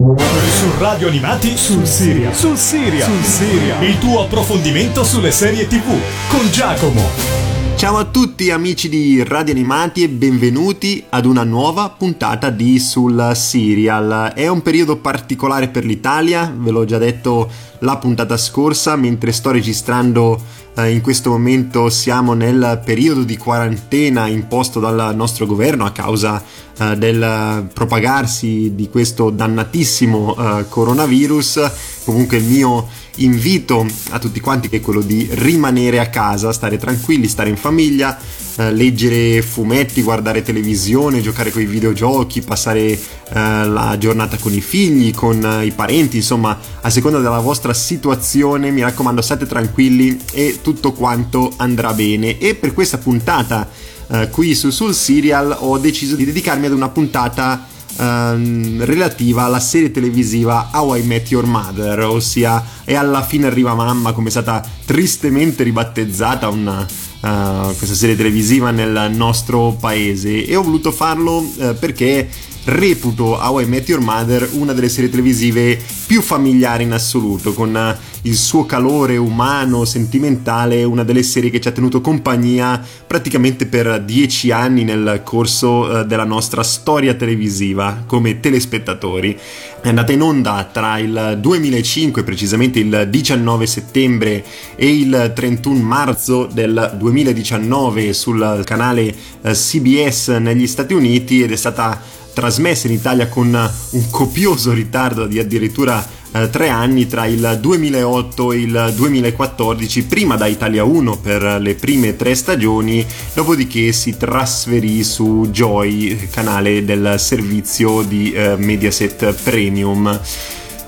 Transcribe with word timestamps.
Su 0.00 0.78
Radio 0.78 1.08
Animati 1.08 1.56
sul 1.56 1.84
Siria. 1.84 2.32
Sul 2.32 2.56
Siria. 2.56 3.04
Sul 3.04 3.24
Siria. 3.24 3.80
Il 3.80 3.98
tuo 3.98 4.22
approfondimento 4.22 5.02
sulle 5.02 5.32
serie 5.32 5.66
TV 5.66 5.92
con 6.28 6.48
Giacomo. 6.52 7.47
Ciao 7.78 7.96
a 7.96 8.06
tutti 8.06 8.50
amici 8.50 8.88
di 8.88 9.22
Radio 9.22 9.54
Animati 9.54 10.02
e 10.02 10.08
benvenuti 10.08 11.04
ad 11.10 11.24
una 11.26 11.44
nuova 11.44 11.88
puntata 11.90 12.50
di 12.50 12.76
Sul 12.80 13.30
Serial. 13.36 14.32
È 14.34 14.48
un 14.48 14.62
periodo 14.62 14.96
particolare 14.96 15.68
per 15.68 15.84
l'Italia, 15.84 16.52
ve 16.58 16.72
l'ho 16.72 16.84
già 16.84 16.98
detto 16.98 17.48
la 17.78 17.96
puntata 17.98 18.36
scorsa, 18.36 18.96
mentre 18.96 19.30
sto 19.30 19.52
registrando 19.52 20.42
eh, 20.74 20.90
in 20.90 21.00
questo 21.00 21.30
momento 21.30 21.88
siamo 21.88 22.34
nel 22.34 22.82
periodo 22.84 23.22
di 23.22 23.36
quarantena 23.36 24.26
imposto 24.26 24.80
dal 24.80 25.14
nostro 25.14 25.46
governo 25.46 25.84
a 25.84 25.92
causa 25.92 26.42
eh, 26.78 26.96
del 26.96 27.68
propagarsi 27.72 28.74
di 28.74 28.88
questo 28.88 29.30
dannatissimo 29.30 30.34
eh, 30.36 30.68
coronavirus. 30.68 31.70
Comunque 32.04 32.38
il 32.38 32.44
mio 32.44 32.88
invito 33.18 33.86
a 34.10 34.18
tutti 34.18 34.40
quanti 34.40 34.68
è 34.70 34.80
quello 34.80 35.00
di 35.00 35.28
rimanere 35.32 35.98
a 36.00 36.08
casa, 36.08 36.52
stare 36.52 36.76
tranquilli, 36.76 37.26
stare 37.28 37.48
in 37.48 37.56
famiglia, 37.56 38.18
eh, 38.56 38.72
leggere 38.72 39.42
fumetti, 39.42 40.02
guardare 40.02 40.42
televisione, 40.42 41.20
giocare 41.20 41.50
con 41.50 41.62
i 41.62 41.66
videogiochi, 41.66 42.42
passare 42.42 42.80
eh, 42.80 42.98
la 43.32 43.96
giornata 43.98 44.36
con 44.36 44.52
i 44.52 44.60
figli, 44.60 45.12
con 45.12 45.44
eh, 45.44 45.66
i 45.66 45.70
parenti, 45.70 46.16
insomma, 46.16 46.58
a 46.80 46.90
seconda 46.90 47.18
della 47.18 47.40
vostra 47.40 47.72
situazione, 47.72 48.70
mi 48.70 48.82
raccomando, 48.82 49.22
state 49.22 49.46
tranquilli 49.46 50.18
e 50.32 50.58
tutto 50.62 50.92
quanto 50.92 51.52
andrà 51.56 51.92
bene. 51.92 52.38
E 52.38 52.54
per 52.54 52.74
questa 52.74 52.98
puntata 52.98 53.68
eh, 54.10 54.28
qui 54.30 54.54
su 54.54 54.70
Sul 54.70 54.94
Serial 54.94 55.54
ho 55.58 55.78
deciso 55.78 56.16
di 56.16 56.24
dedicarmi 56.24 56.66
ad 56.66 56.72
una 56.72 56.88
puntata 56.88 57.66
ehm, 57.98 58.84
relativa 58.84 59.44
alla 59.44 59.60
serie 59.60 59.90
televisiva 59.90 60.70
How 60.72 60.94
I 60.94 61.02
Met 61.02 61.30
Your 61.30 61.46
Mother, 61.46 62.00
ossia 62.00 62.64
E 62.84 62.94
alla 62.94 63.22
fine 63.22 63.46
arriva 63.46 63.74
mamma, 63.74 64.12
come 64.12 64.28
è 64.28 64.30
stata 64.30 64.64
tristemente 64.84 65.62
ribattezzata 65.62 66.48
una, 66.48 66.80
uh, 66.80 67.76
questa 67.76 67.94
serie 67.94 68.16
televisiva 68.16 68.70
nel 68.70 69.10
nostro 69.14 69.76
paese. 69.78 70.46
E 70.46 70.56
ho 70.56 70.62
voluto 70.62 70.90
farlo 70.90 71.38
uh, 71.38 71.76
perché 71.78 72.28
reputo 72.68 73.38
How 73.40 73.60
I 73.60 73.66
Met 73.66 73.88
Your 73.88 74.02
Mother 74.02 74.46
una 74.52 74.74
delle 74.74 74.90
serie 74.90 75.08
televisive 75.08 75.80
più 76.06 76.20
familiari 76.20 76.84
in 76.84 76.92
assoluto, 76.92 77.54
con 77.54 77.74
eh, 77.74 77.96
il 78.22 78.36
suo 78.36 78.66
calore 78.66 79.16
umano, 79.16 79.86
sentimentale, 79.86 80.84
una 80.84 81.02
delle 81.02 81.22
serie 81.22 81.48
che 81.48 81.60
ci 81.60 81.68
ha 81.68 81.72
tenuto 81.72 82.02
compagnia 82.02 82.82
praticamente 83.06 83.66
per 83.66 84.02
dieci 84.02 84.50
anni 84.50 84.84
nel 84.84 85.22
corso 85.24 86.00
eh, 86.00 86.04
della 86.04 86.24
nostra 86.24 86.62
storia 86.62 87.14
televisiva 87.14 88.04
come 88.06 88.40
telespettatori. 88.40 89.38
È 89.80 89.88
andata 89.88 90.12
in 90.12 90.20
onda 90.20 90.68
tra 90.70 90.98
il 90.98 91.38
2005, 91.40 92.22
precisamente 92.22 92.80
il 92.80 93.06
19 93.08 93.66
settembre, 93.66 94.44
e 94.76 94.94
il 94.94 95.32
31 95.34 95.80
marzo 95.80 96.46
del 96.52 96.96
2019 96.98 98.12
sul 98.12 98.60
canale 98.64 99.14
eh, 99.40 99.52
CBS 99.52 100.28
negli 100.28 100.66
Stati 100.66 100.92
Uniti 100.92 101.42
ed 101.42 101.52
è 101.52 101.56
stata 101.56 102.16
trasmessa 102.38 102.86
in 102.86 102.92
Italia 102.92 103.26
con 103.26 103.48
un 103.48 104.10
copioso 104.10 104.70
ritardo 104.72 105.26
di 105.26 105.40
addirittura 105.40 106.06
eh, 106.30 106.48
tre 106.50 106.68
anni 106.68 107.08
tra 107.08 107.26
il 107.26 107.58
2008 107.60 108.52
e 108.52 108.58
il 108.58 108.92
2014, 108.94 110.04
prima 110.04 110.36
da 110.36 110.46
Italia 110.46 110.84
1 110.84 111.16
per 111.16 111.58
le 111.60 111.74
prime 111.74 112.14
tre 112.14 112.36
stagioni, 112.36 113.04
dopodiché 113.34 113.90
si 113.90 114.16
trasferì 114.16 115.02
su 115.02 115.48
Joy, 115.50 116.28
canale 116.30 116.84
del 116.84 117.16
servizio 117.18 118.02
di 118.02 118.30
eh, 118.30 118.54
Mediaset 118.56 119.32
Premium. 119.42 120.20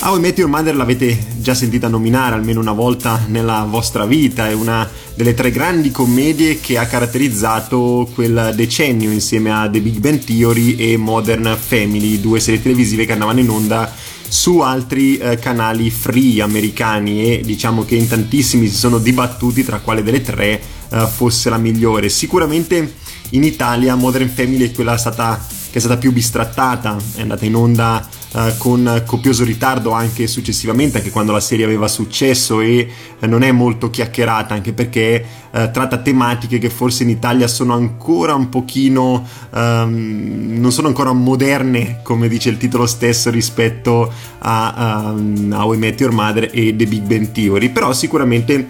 How 0.03 0.17
I 0.17 0.21
Met 0.21 0.39
Your 0.39 0.49
Mother 0.49 0.75
l'avete 0.75 1.27
già 1.41 1.53
sentita 1.53 1.87
nominare 1.87 2.35
almeno 2.35 2.59
una 2.59 2.73
volta 2.73 3.27
nella 3.29 3.67
vostra 3.69 4.07
vita, 4.07 4.49
è 4.49 4.55
una 4.55 4.89
delle 5.15 5.35
tre 5.35 5.51
grandi 5.51 5.91
commedie 5.91 6.59
che 6.59 6.79
ha 6.79 6.87
caratterizzato 6.87 8.09
quel 8.15 8.55
decennio 8.57 9.11
insieme 9.11 9.53
a 9.53 9.69
The 9.69 9.83
Big 9.83 9.99
Bang 9.99 10.25
Theory 10.25 10.77
e 10.77 10.97
Modern 10.97 11.55
Family, 11.61 12.19
due 12.19 12.41
serie 12.41 12.63
televisive 12.63 13.05
che 13.05 13.13
andavano 13.13 13.41
in 13.41 13.51
onda 13.51 13.93
su 14.27 14.61
altri 14.61 15.19
eh, 15.19 15.39
canali 15.39 15.91
free 15.91 16.41
americani 16.41 17.35
e 17.35 17.43
diciamo 17.45 17.85
che 17.85 17.97
in 17.97 18.09
tantissimi 18.09 18.69
si 18.69 18.77
sono 18.77 18.97
dibattuti 18.97 19.65
tra 19.65 19.81
quale 19.81 20.03
delle 20.03 20.23
tre 20.23 20.63
eh, 20.89 21.07
fosse 21.09 21.51
la 21.51 21.59
migliore. 21.59 22.09
Sicuramente 22.09 22.95
in 23.31 23.45
Italia 23.45 23.97
Modern 23.97 24.31
Family 24.31 24.71
è 24.71 24.73
quella 24.73 24.97
stata, 24.97 25.39
che 25.71 25.77
è 25.77 25.79
stata 25.79 25.99
più 25.99 26.11
bistrattata, 26.11 26.97
è 27.17 27.21
andata 27.21 27.45
in 27.45 27.55
onda 27.55 28.09
uh, 28.33 28.57
con 28.59 29.03
copioso 29.07 29.45
ritardo 29.45 29.91
anche 29.93 30.27
successivamente, 30.27 30.99
anche 30.99 31.11
quando 31.11 31.33
la 31.33 31.41
serie 31.41 31.65
aveva 31.65 31.89
successo 31.89 32.61
e 32.61 32.89
uh, 33.19 33.27
non 33.27 33.43
è 33.43 33.53
molto 33.53 33.91
chiacchierata, 33.91 34.55
anche 34.55 34.73
perché 34.73 35.25
uh, 35.51 35.71
tratta 35.71 35.99
tematiche 35.99 36.59
che 36.59 36.71
forse 36.71 37.03
in 37.03 37.09
Italia 37.09 37.49
sono 37.49 37.75
ancora 37.75 38.35
un 38.35 38.49
pochino, 38.49 39.27
um, 39.51 40.57
non 40.59 40.73
sono 40.73 40.89
ancora 40.89 41.13
moderne, 41.13 42.01
come 42.03 42.29
dice 42.29 42.51
il 42.51 42.57
titolo 42.57 42.87
stesso, 42.87 43.31
rispetto 43.31 44.13
a 44.39 45.13
um, 45.15 45.53
How 45.53 45.73
I 45.75 45.77
Met 45.77 46.01
Your 46.01 46.13
Mother 46.13 46.51
e 46.53 46.75
The 46.77 46.87
Big 46.87 47.03
Bang 47.03 47.33
Theory, 47.33 47.71
però 47.71 47.93
sicuramente 47.93 48.69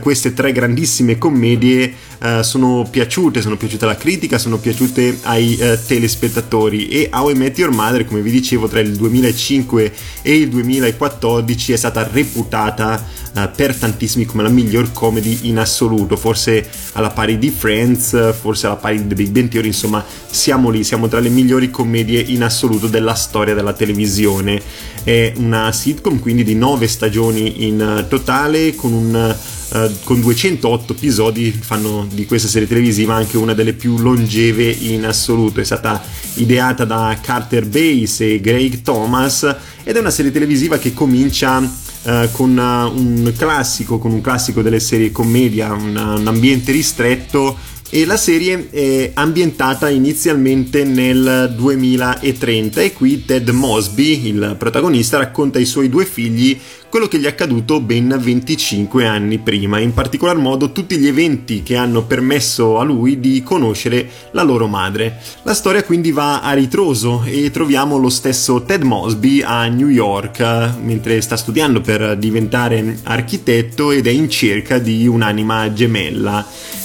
queste 0.00 0.32
tre 0.32 0.52
grandissime 0.52 1.18
commedie 1.18 1.92
sono 2.40 2.86
piaciute, 2.90 3.42
sono 3.42 3.56
piaciute 3.56 3.84
alla 3.84 3.96
critica, 3.96 4.38
sono 4.38 4.58
piaciute 4.58 5.18
ai 5.22 5.58
telespettatori 5.86 6.88
e 6.88 7.10
How 7.12 7.30
I 7.30 7.34
Met 7.34 7.58
Your 7.58 7.72
Mother, 7.72 8.06
come 8.06 8.22
vi 8.22 8.30
dicevo, 8.30 8.66
tra 8.66 8.80
il 8.80 8.94
2005 8.94 9.92
e 10.22 10.36
il 10.36 10.48
2014 10.48 11.72
è 11.72 11.76
stata 11.76 12.08
reputata 12.10 13.02
uh, 13.34 13.48
per 13.54 13.74
tantissimi 13.74 14.24
come 14.24 14.42
la 14.42 14.48
miglior 14.48 14.92
comedy 14.92 15.40
in 15.42 15.58
assoluto, 15.58 16.16
forse 16.16 16.66
alla 16.92 17.10
pari 17.10 17.38
di 17.38 17.50
Friends, 17.50 18.34
forse 18.34 18.66
alla 18.66 18.76
pari 18.76 19.02
di 19.02 19.08
The 19.08 19.14
Big 19.14 19.28
Bang 19.28 19.48
Theory, 19.48 19.68
insomma 19.68 20.04
siamo 20.26 20.70
lì, 20.70 20.84
siamo 20.84 21.08
tra 21.08 21.20
le 21.20 21.28
migliori 21.28 21.70
commedie 21.70 22.20
in 22.20 22.42
assoluto 22.42 22.86
della 22.86 23.14
storia 23.14 23.54
della 23.54 23.72
televisione. 23.72 24.60
È 25.02 25.32
una 25.36 25.70
sitcom 25.70 26.18
quindi 26.18 26.44
di 26.44 26.54
9 26.54 26.88
stagioni 26.88 27.66
in 27.66 28.06
totale 28.08 28.74
con 28.74 28.92
un 28.92 29.36
Uh, 29.74 29.90
con 30.04 30.20
208 30.20 30.92
episodi 30.92 31.50
fanno 31.50 32.06
di 32.08 32.26
questa 32.26 32.46
serie 32.46 32.68
televisiva 32.68 33.16
anche 33.16 33.36
una 33.36 33.54
delle 33.54 33.72
più 33.72 33.98
longeve 33.98 34.70
in 34.70 35.04
assoluto. 35.04 35.60
È 35.60 35.64
stata 35.64 36.00
ideata 36.34 36.84
da 36.84 37.18
Carter 37.20 37.66
Base 37.66 38.34
e 38.34 38.40
Greg 38.40 38.82
Thomas 38.82 39.42
ed 39.82 39.96
è 39.96 39.98
una 39.98 40.10
serie 40.10 40.30
televisiva 40.30 40.78
che 40.78 40.94
comincia 40.94 41.58
uh, 41.58 42.30
con 42.30 42.56
uh, 42.56 42.96
un 42.96 43.32
classico, 43.36 43.98
con 43.98 44.12
un 44.12 44.20
classico 44.20 44.62
delle 44.62 44.78
serie 44.78 45.10
commedia, 45.10 45.72
un 45.72 46.22
ambiente 46.24 46.70
ristretto 46.70 47.63
e 47.94 48.04
la 48.06 48.16
serie 48.16 48.70
è 48.70 49.12
ambientata 49.14 49.88
inizialmente 49.88 50.82
nel 50.82 51.54
2030 51.56 52.80
e 52.80 52.92
qui 52.92 53.24
Ted 53.24 53.48
Mosby, 53.50 54.26
il 54.26 54.56
protagonista, 54.58 55.18
racconta 55.18 55.58
ai 55.58 55.64
suoi 55.64 55.88
due 55.88 56.04
figli 56.04 56.58
quello 56.88 57.06
che 57.06 57.20
gli 57.20 57.24
è 57.24 57.28
accaduto 57.28 57.80
ben 57.80 58.16
25 58.20 59.06
anni 59.06 59.38
prima, 59.38 59.78
in 59.78 59.94
particolar 59.94 60.36
modo 60.36 60.72
tutti 60.72 60.96
gli 60.96 61.06
eventi 61.06 61.62
che 61.62 61.76
hanno 61.76 62.02
permesso 62.02 62.80
a 62.80 62.82
lui 62.82 63.20
di 63.20 63.44
conoscere 63.44 64.08
la 64.32 64.42
loro 64.42 64.66
madre. 64.66 65.20
La 65.44 65.54
storia 65.54 65.84
quindi 65.84 66.10
va 66.10 66.40
a 66.40 66.52
ritroso 66.52 67.22
e 67.24 67.52
troviamo 67.52 67.96
lo 67.96 68.08
stesso 68.08 68.62
Ted 68.62 68.82
Mosby 68.82 69.42
a 69.42 69.66
New 69.66 69.88
York 69.88 70.40
mentre 70.82 71.20
sta 71.20 71.36
studiando 71.36 71.80
per 71.80 72.16
diventare 72.16 72.98
architetto 73.04 73.92
ed 73.92 74.08
è 74.08 74.10
in 74.10 74.28
cerca 74.28 74.78
di 74.78 75.06
un'anima 75.06 75.72
gemella. 75.72 76.44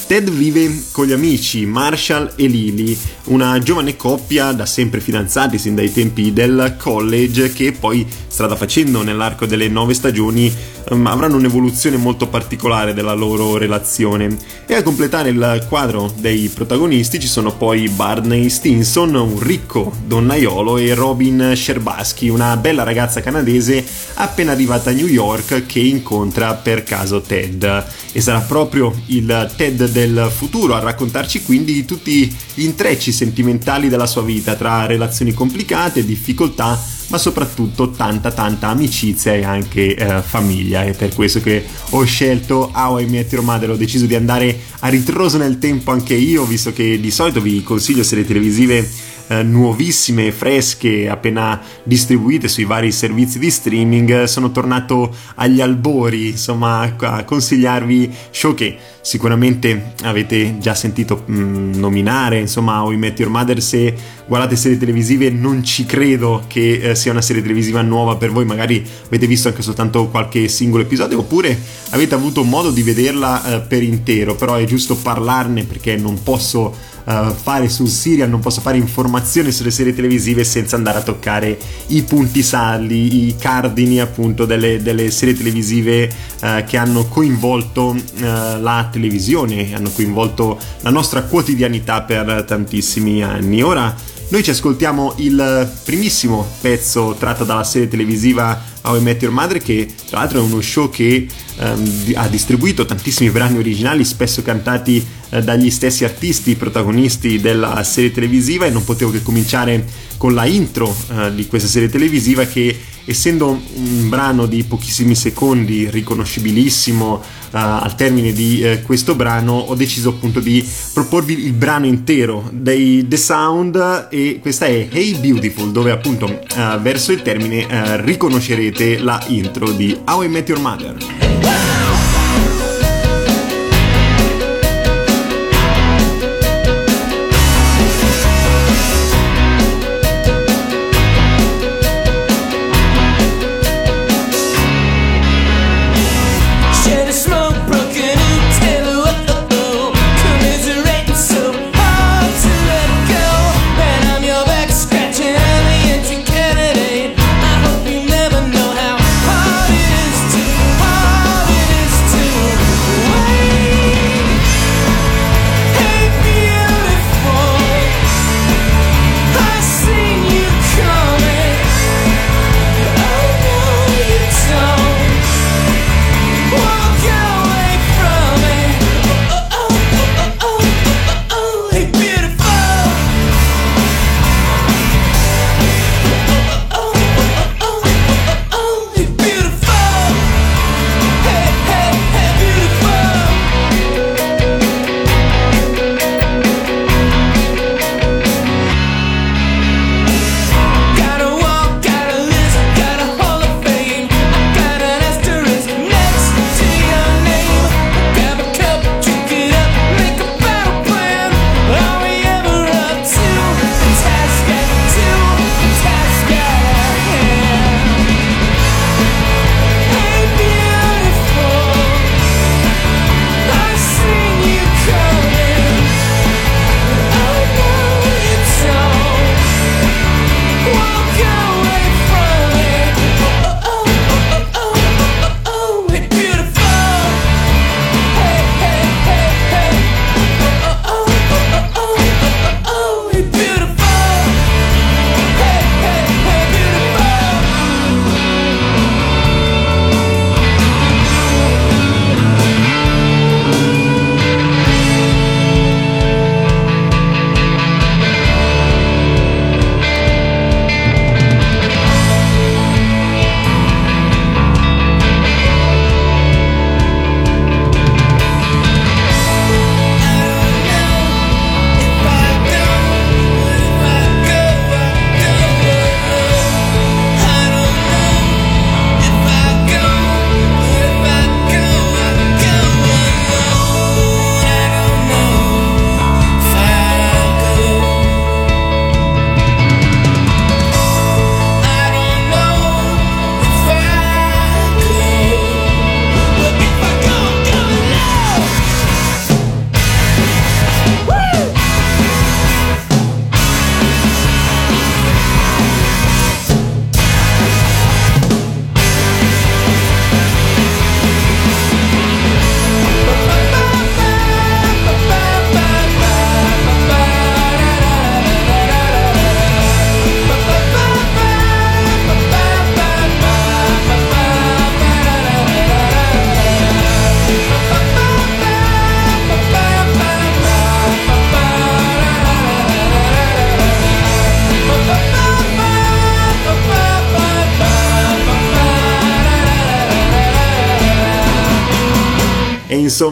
Ted 0.09 0.27
vive 0.31 0.85
con 0.91 1.05
gli 1.05 1.11
amici 1.11 1.67
Marshall 1.67 2.31
e 2.35 2.47
Lily, 2.47 2.97
una 3.25 3.59
giovane 3.59 3.95
coppia 3.95 4.51
da 4.53 4.65
sempre 4.65 5.01
fidanzati 5.01 5.59
sin 5.59 5.75
dai 5.75 5.93
tempi 5.93 6.33
del 6.33 6.77
college 6.79 7.53
che 7.53 7.73
poi 7.73 8.07
strada 8.27 8.55
facendo 8.55 9.03
nell'arco 9.03 9.45
delle 9.45 9.67
nove 9.67 9.93
stagioni 9.93 10.51
um, 10.89 11.05
avranno 11.05 11.35
un'evoluzione 11.35 11.97
molto 11.97 12.27
particolare 12.27 12.95
della 12.95 13.13
loro 13.13 13.57
relazione. 13.57 14.35
E 14.65 14.73
a 14.73 14.81
completare 14.81 15.29
il 15.29 15.65
quadro 15.67 16.11
dei 16.17 16.47
protagonisti 16.47 17.19
ci 17.19 17.27
sono 17.27 17.55
poi 17.55 17.87
Barney 17.89 18.49
Stinson, 18.49 19.13
un 19.13 19.39
ricco 19.39 19.93
donnaiolo, 20.07 20.77
e 20.77 20.95
Robin 20.95 21.53
Sherbasky, 21.55 22.29
una 22.29 22.57
bella 22.57 22.81
ragazza 22.81 23.21
canadese 23.21 23.85
appena 24.15 24.53
arrivata 24.53 24.89
a 24.89 24.93
New 24.93 25.07
York 25.07 25.67
che 25.67 25.79
incontra 25.79 26.55
per 26.55 26.83
caso 26.83 27.21
Ted. 27.21 27.85
E 28.11 28.21
sarà 28.21 28.39
proprio 28.39 28.91
il 29.07 29.51
Ted 29.55 29.87
del 29.89 29.98
futuro 30.31 30.75
a 30.75 30.79
raccontarci 30.79 31.43
quindi 31.43 31.73
di 31.73 31.85
tutti 31.85 32.33
gli 32.53 32.63
intrecci 32.63 33.11
sentimentali 33.11 33.89
della 33.89 34.07
sua 34.07 34.21
vita 34.21 34.55
tra 34.55 34.85
relazioni 34.85 35.33
complicate, 35.33 36.05
difficoltà 36.05 36.79
ma 37.09 37.17
soprattutto 37.17 37.89
tanta 37.89 38.31
tanta 38.31 38.67
amicizia 38.67 39.33
e 39.33 39.43
anche 39.43 39.95
eh, 39.95 40.21
famiglia. 40.21 40.83
È 40.83 40.93
per 40.93 41.13
questo 41.13 41.41
che 41.41 41.65
ho 41.89 42.03
scelto 42.03 42.71
How 42.73 42.99
I 42.99 43.05
Met 43.07 43.31
Your 43.31 43.43
Mother. 43.43 43.71
Ho 43.71 43.75
deciso 43.75 44.05
di 44.05 44.15
andare 44.15 44.59
a 44.79 44.87
ritroso 44.87 45.37
nel 45.37 45.57
tempo 45.57 45.91
anche 45.91 46.13
io 46.13 46.45
visto 46.45 46.71
che 46.71 46.99
di 46.99 47.11
solito 47.11 47.41
vi 47.41 47.63
consiglio 47.63 48.03
serie 48.03 48.25
televisive 48.25 48.87
eh, 49.29 49.43
nuovissime, 49.43 50.31
fresche, 50.31 51.07
appena 51.07 51.61
distribuite 51.83 52.47
sui 52.47 52.65
vari 52.65 52.91
servizi 52.91 53.39
di 53.39 53.49
streaming, 53.49 54.23
sono 54.23 54.51
tornato 54.51 55.15
agli 55.35 55.61
albori, 55.61 56.29
insomma, 56.29 56.93
a 56.97 57.23
consigliarvi 57.23 58.11
show 58.31 58.53
che 58.55 58.77
sicuramente 59.01 59.93
avete 60.03 60.57
già 60.59 60.73
sentito 60.75 61.23
mh, 61.25 61.33
mm, 61.33 61.73
nominare, 61.75 62.39
insomma, 62.39 62.83
How 62.83 62.91
I 62.91 62.97
Met 62.97 63.19
Your 63.19 63.31
Mother, 63.31 63.61
se 63.61 63.93
guardate 64.27 64.55
serie 64.55 64.77
televisive 64.77 65.29
non 65.29 65.63
ci 65.63 65.85
credo 65.85 66.43
che 66.47 66.79
eh, 66.81 66.95
sia 66.95 67.11
una 67.11 67.21
serie 67.21 67.41
televisiva 67.41 67.81
nuova 67.81 68.15
per 68.15 68.31
voi, 68.31 68.45
magari 68.45 68.83
avete 69.05 69.27
visto 69.27 69.47
anche 69.47 69.61
soltanto 69.61 70.07
qualche 70.07 70.47
singolo 70.47 70.83
episodio 70.83 71.19
oppure 71.19 71.57
avete 71.91 72.15
avuto 72.15 72.43
modo 72.43 72.71
di 72.71 72.83
vederla 72.83 73.43
eh, 73.43 73.59
per 73.61 73.83
intero, 73.83 74.35
però 74.35 74.55
è 74.55 74.65
giusto 74.65 74.95
parlarne 74.95 75.63
perché 75.63 75.95
non 75.95 76.21
posso 76.21 76.97
uh, 77.09 77.33
fare 77.33 77.67
sul 77.69 77.87
serial, 77.87 78.29
non 78.29 78.39
posso 78.39 78.61
fare 78.61 78.77
informazioni 78.77 79.51
sulle 79.51 79.71
serie 79.71 79.93
televisive 79.93 80.43
senza 80.43 80.75
andare 80.75 80.99
a 80.99 81.01
toccare 81.01 81.57
i 81.87 82.03
punti 82.03 82.43
saldi, 82.43 83.27
i 83.27 83.35
cardini 83.37 83.99
appunto 83.99 84.45
delle, 84.45 84.81
delle 84.81 85.09
serie 85.09 85.35
televisive 85.35 86.11
uh, 86.41 86.63
che 86.65 86.77
hanno 86.77 87.07
coinvolto 87.07 87.87
uh, 87.89 88.21
la 88.21 88.87
televisione, 88.91 89.73
hanno 89.73 89.89
coinvolto 89.89 90.59
la 90.81 90.91
nostra 90.91 91.23
quotidianità 91.23 92.03
per 92.03 92.43
tantissimi 92.47 93.23
anni. 93.23 93.63
Ora 93.63 93.95
noi 94.31 94.43
ci 94.43 94.51
ascoltiamo 94.51 95.15
il 95.17 95.71
primissimo 95.83 96.47
pezzo 96.61 97.15
tratto 97.17 97.43
dalla 97.43 97.63
serie 97.63 97.87
televisiva 97.87 98.61
How 98.83 98.97
I 98.97 99.01
Met 99.01 99.23
Your 99.23 99.33
Mother 99.33 99.59
che 99.59 99.91
tra 100.07 100.19
l'altro 100.19 100.39
è 100.39 100.43
uno 100.43 100.61
show 100.61 100.87
che 100.91 101.27
um, 101.59 102.11
ha 102.15 102.27
distribuito 102.27 102.85
tantissimi 102.85 103.29
brani 103.29 103.57
originali 103.57 104.03
spesso 104.03 104.41
cantati 104.41 105.05
uh, 105.29 105.41
dagli 105.41 105.69
stessi 105.69 106.03
artisti 106.03 106.55
protagonisti 106.55 107.39
della 107.39 107.83
serie 107.83 108.11
televisiva 108.11 108.65
e 108.65 108.69
non 108.69 108.83
potevo 108.83 109.11
che 109.11 109.21
cominciare 109.21 109.85
con 110.17 110.33
la 110.33 110.45
intro 110.45 110.87
uh, 110.87 111.33
di 111.33 111.47
questa 111.47 111.67
serie 111.67 111.89
televisiva 111.89 112.45
che 112.45 112.77
essendo 113.05 113.49
un 113.49 114.09
brano 114.09 114.45
di 114.45 114.63
pochissimi 114.63 115.15
secondi 115.15 115.89
riconoscibilissimo 115.89 117.13
uh, 117.13 117.21
al 117.51 117.95
termine 117.95 118.33
di 118.33 118.79
questo 118.83 119.15
brano 119.15 119.53
ho 119.53 119.75
deciso 119.75 120.09
appunto 120.09 120.39
di 120.39 120.67
proporvi 120.93 121.45
il 121.45 121.53
brano 121.53 121.87
intero 121.87 122.49
dei 122.53 123.07
The 123.07 123.17
Sound 123.17 124.07
e 124.11 124.39
questa 124.41 124.67
è 124.67 124.87
Hey 124.91 125.17
Beautiful 125.17 125.71
dove 125.71 125.91
appunto 125.91 126.39
verso 126.81 127.11
il 127.11 127.21
termine 127.21 128.01
riconoscerete 128.01 128.99
la 128.99 129.23
intro 129.27 129.71
di 129.71 129.97
How 130.05 130.23
I 130.23 130.27
Met 130.27 130.49
Your 130.49 130.61
Mother 130.61 131.28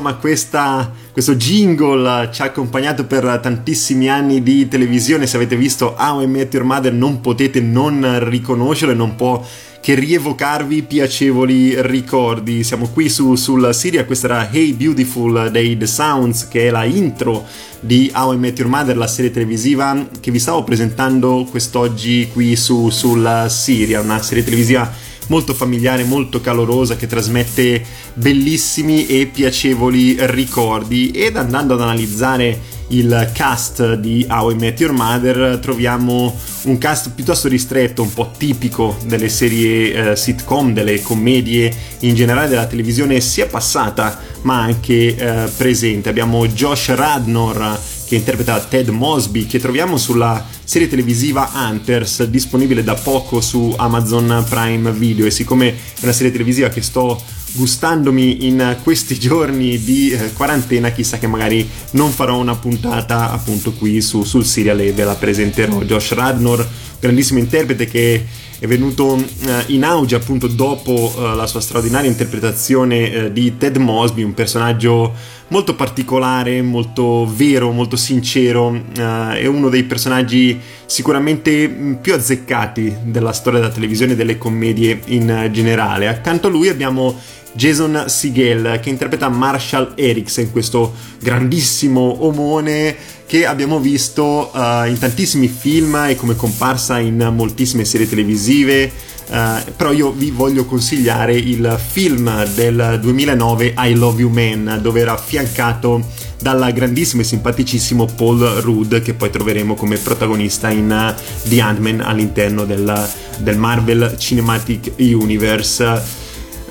insomma 0.08 0.16
questa, 0.16 0.92
questo 1.12 1.36
jingle 1.36 2.30
ci 2.32 2.42
ha 2.42 2.46
accompagnato 2.46 3.06
per 3.06 3.40
tantissimi 3.42 4.10
anni 4.10 4.42
di 4.42 4.68
televisione, 4.68 5.28
se 5.28 5.36
avete 5.36 5.56
visto 5.56 5.96
How 5.98 6.22
I 6.22 6.28
Met 6.28 6.54
Your 6.54 6.66
Mother 6.66 6.94
non 6.94 7.20
potete 7.20 7.60
non 7.60 8.30
riconoscerlo 8.30 8.94
e 8.94 8.98
non 8.98 9.16
può 9.16 9.44
che 9.80 9.94
rievocarvi 9.94 10.82
piacevoli 10.84 11.82
ricordi. 11.82 12.64
Siamo 12.64 12.90
qui 12.90 13.10
su, 13.10 13.36
sul 13.36 13.74
Siria, 13.74 14.06
questa 14.06 14.28
era 14.28 14.50
Hey 14.52 14.74
Beautiful 14.74 15.50
dei 15.52 15.78
The 15.78 15.88
Sounds, 15.88 16.48
che 16.48 16.68
è 16.68 16.70
la 16.72 16.84
intro 16.84 17.46
di 17.80 18.12
How 18.14 18.34
I 18.34 18.38
Met 18.38 18.58
Your 18.58 18.70
Mother, 18.70 18.98
la 18.98 19.08
serie 19.08 19.32
televisiva 19.32 20.08
che 20.20 20.32
vi 20.32 20.40
stavo 20.40 20.64
presentando 20.64 21.46
quest'oggi 21.50 22.30
qui 22.34 22.56
su, 22.56 22.90
sul 22.90 23.46
Siria, 23.50 24.02
una 24.02 24.22
serie 24.22 24.44
televisiva 24.44 25.07
molto 25.28 25.54
familiare, 25.54 26.04
molto 26.04 26.42
calorosa 26.42 26.96
che 26.96 27.08
trasmette 27.08 27.84
bellissimi 28.14 29.08
e 29.08 29.28
piacevoli 29.28 30.18
ricordi 30.20 31.12
ed 31.12 31.38
andando 31.38 31.74
ad 31.74 31.82
analizzare 31.82 32.76
il 32.90 33.32
cast 33.34 33.96
di 33.96 34.26
How 34.30 34.52
I 34.52 34.56
Met 34.56 34.80
Your 34.80 34.94
Mother 34.94 35.60
troviamo 35.62 36.34
un 36.64 36.78
cast 36.78 37.12
piuttosto 37.14 37.48
ristretto, 37.48 38.02
un 38.02 38.14
po' 38.14 38.32
tipico 38.38 38.98
delle 39.06 39.30
serie 39.30 40.12
eh, 40.12 40.16
sitcom, 40.16 40.74
delle 40.74 41.02
commedie 41.02 41.74
in 42.02 42.16
generale 42.16 42.48
della 42.48 42.66
televisione 42.66 43.20
sia 43.20 43.48
passata 43.48 44.20
ma 44.44 44.62
anche 44.62 45.16
eh, 45.16 45.50
presente. 45.58 46.10
Abbiamo 46.10 46.48
Josh 46.48 46.94
Radnor 46.96 47.78
che 48.08 48.16
interpreta 48.16 48.60
Ted 48.60 48.88
Mosby, 48.88 49.46
che 49.46 49.60
troviamo 49.60 49.98
sulla 49.98 50.46
serie 50.68 50.90
televisiva 50.90 51.50
Hunters, 51.54 52.26
disponibile 52.26 52.84
da 52.84 52.94
poco 52.96 53.40
su 53.40 53.74
Amazon 53.78 54.46
Prime 54.50 54.92
Video. 54.92 55.26
E 55.26 55.32
siccome 55.32 55.70
è 55.70 56.04
una 56.04 56.12
serie 56.12 56.30
televisiva 56.30 56.68
che 56.68 56.82
sto 56.82 57.18
gustandomi 57.54 58.46
in 58.46 58.76
questi 58.84 59.18
giorni 59.18 59.82
di 59.82 60.10
eh, 60.10 60.34
quarantena, 60.34 60.90
chissà 60.90 61.20
che 61.20 61.28
magari 61.28 61.66
non 61.92 62.12
farò 62.12 62.38
una 62.38 62.56
puntata 62.56 63.32
appunto 63.32 63.72
qui 63.72 64.02
su, 64.02 64.24
sul 64.24 64.44
serial 64.44 64.82
e 64.82 64.92
ve 64.92 65.06
la 65.06 65.16
presenterò. 65.16 65.84
Josh 65.84 66.12
Radnor, 66.12 66.68
grandissimo 67.00 67.40
interprete 67.40 67.86
che 67.86 68.26
è 68.60 68.66
venuto 68.66 69.14
uh, 69.14 69.24
in 69.68 69.84
auge 69.84 70.16
appunto 70.16 70.48
dopo 70.48 71.14
uh, 71.16 71.36
la 71.36 71.46
sua 71.46 71.62
straordinaria 71.62 72.10
interpretazione 72.10 73.26
uh, 73.26 73.32
di 73.32 73.58
Ted 73.58 73.78
Mosby, 73.78 74.24
un 74.24 74.34
personaggio 74.34 75.14
molto 75.50 75.76
particolare, 75.76 76.62
molto 76.62 77.26
vero, 77.32 77.72
molto 77.72 77.96
sincero, 77.96 78.84
è 78.94 79.46
uno 79.46 79.70
dei 79.70 79.84
personaggi 79.84 80.60
sicuramente 80.86 81.70
mm, 81.70 81.94
più 81.96 82.14
azzeccati 82.14 82.98
della 83.04 83.32
storia 83.32 83.60
della 83.60 83.72
televisione 83.72 84.12
e 84.12 84.16
delle 84.16 84.38
commedie 84.38 85.00
in 85.06 85.50
generale. 85.52 86.08
Accanto 86.08 86.48
a 86.48 86.50
lui 86.50 86.68
abbiamo 86.68 87.16
Jason 87.54 88.04
Segel 88.08 88.80
che 88.82 88.90
interpreta 88.90 89.30
Marshall 89.30 89.94
Eriksen, 89.96 90.52
questo 90.52 90.94
grandissimo 91.20 92.26
omone 92.26 92.96
che 93.28 93.46
abbiamo 93.46 93.80
visto 93.80 94.50
uh, 94.54 94.88
in 94.88 94.96
tantissimi 94.98 95.50
film 95.50 95.96
e 96.08 96.16
come 96.16 96.36
comparsa 96.36 96.98
in 96.98 97.32
moltissime 97.34 97.84
serie 97.84 98.08
televisive. 98.08 98.92
Uh, 99.28 99.74
però 99.76 99.92
io 99.92 100.12
vi 100.12 100.32
voglio 100.32 100.64
consigliare 100.64 101.36
il 101.36 101.78
film 101.86 102.46
del 102.56 102.98
2009 103.02 103.74
I 103.78 103.94
Love 103.94 104.22
You 104.22 104.30
Man 104.30 104.80
dove 104.82 105.02
era 105.02 105.12
affiancato 105.12 106.02
dal 106.40 106.72
grandissimo 106.72 107.24
e 107.24 107.26
simpaticissimo 107.26 108.06
Paul 108.16 108.40
Rudd 108.62 108.96
che 109.02 109.14
poi 109.16 109.30
troveremo 109.30 109.76
come 109.76 109.98
protagonista 109.98 110.70
in 110.70 110.90
uh, 110.90 111.50
The 111.50 111.60
Ant-Man 111.60 112.00
all'interno 112.00 112.64
del, 112.64 113.10
del 113.40 113.58
Marvel 113.58 114.16
Cinematic 114.18 114.94
Universe 114.96 116.26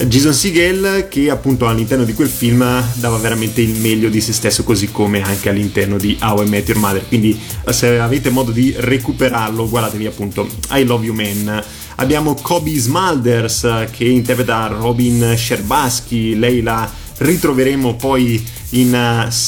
Jason 0.04 0.34
Segel 0.34 1.06
che 1.08 1.30
appunto 1.30 1.66
all'interno 1.66 2.04
di 2.04 2.12
quel 2.12 2.28
film 2.28 2.62
dava 2.96 3.16
veramente 3.16 3.62
il 3.62 3.80
meglio 3.80 4.10
di 4.10 4.20
se 4.20 4.34
stesso 4.34 4.62
così 4.62 4.90
come 4.90 5.22
anche 5.22 5.48
all'interno 5.48 5.96
di 5.96 6.18
How 6.20 6.42
I 6.42 6.48
Met 6.48 6.68
Your 6.68 6.80
Mother. 6.80 7.08
Quindi 7.08 7.40
se 7.70 7.98
avete 7.98 8.28
modo 8.28 8.50
di 8.50 8.74
recuperarlo 8.76 9.66
guardatevi 9.66 10.04
appunto 10.04 10.46
I 10.72 10.84
Love 10.84 11.06
You 11.06 11.14
Man 11.14 11.64
abbiamo 11.96 12.34
Kobe 12.34 12.78
Smulders 12.78 13.86
che 13.90 14.04
interpreta 14.04 14.66
Robin 14.66 15.34
Sherbasky 15.34 16.34
lei 16.34 16.60
la 16.60 16.88
ritroveremo 17.18 17.94
poi 17.94 18.44
in 18.70 18.88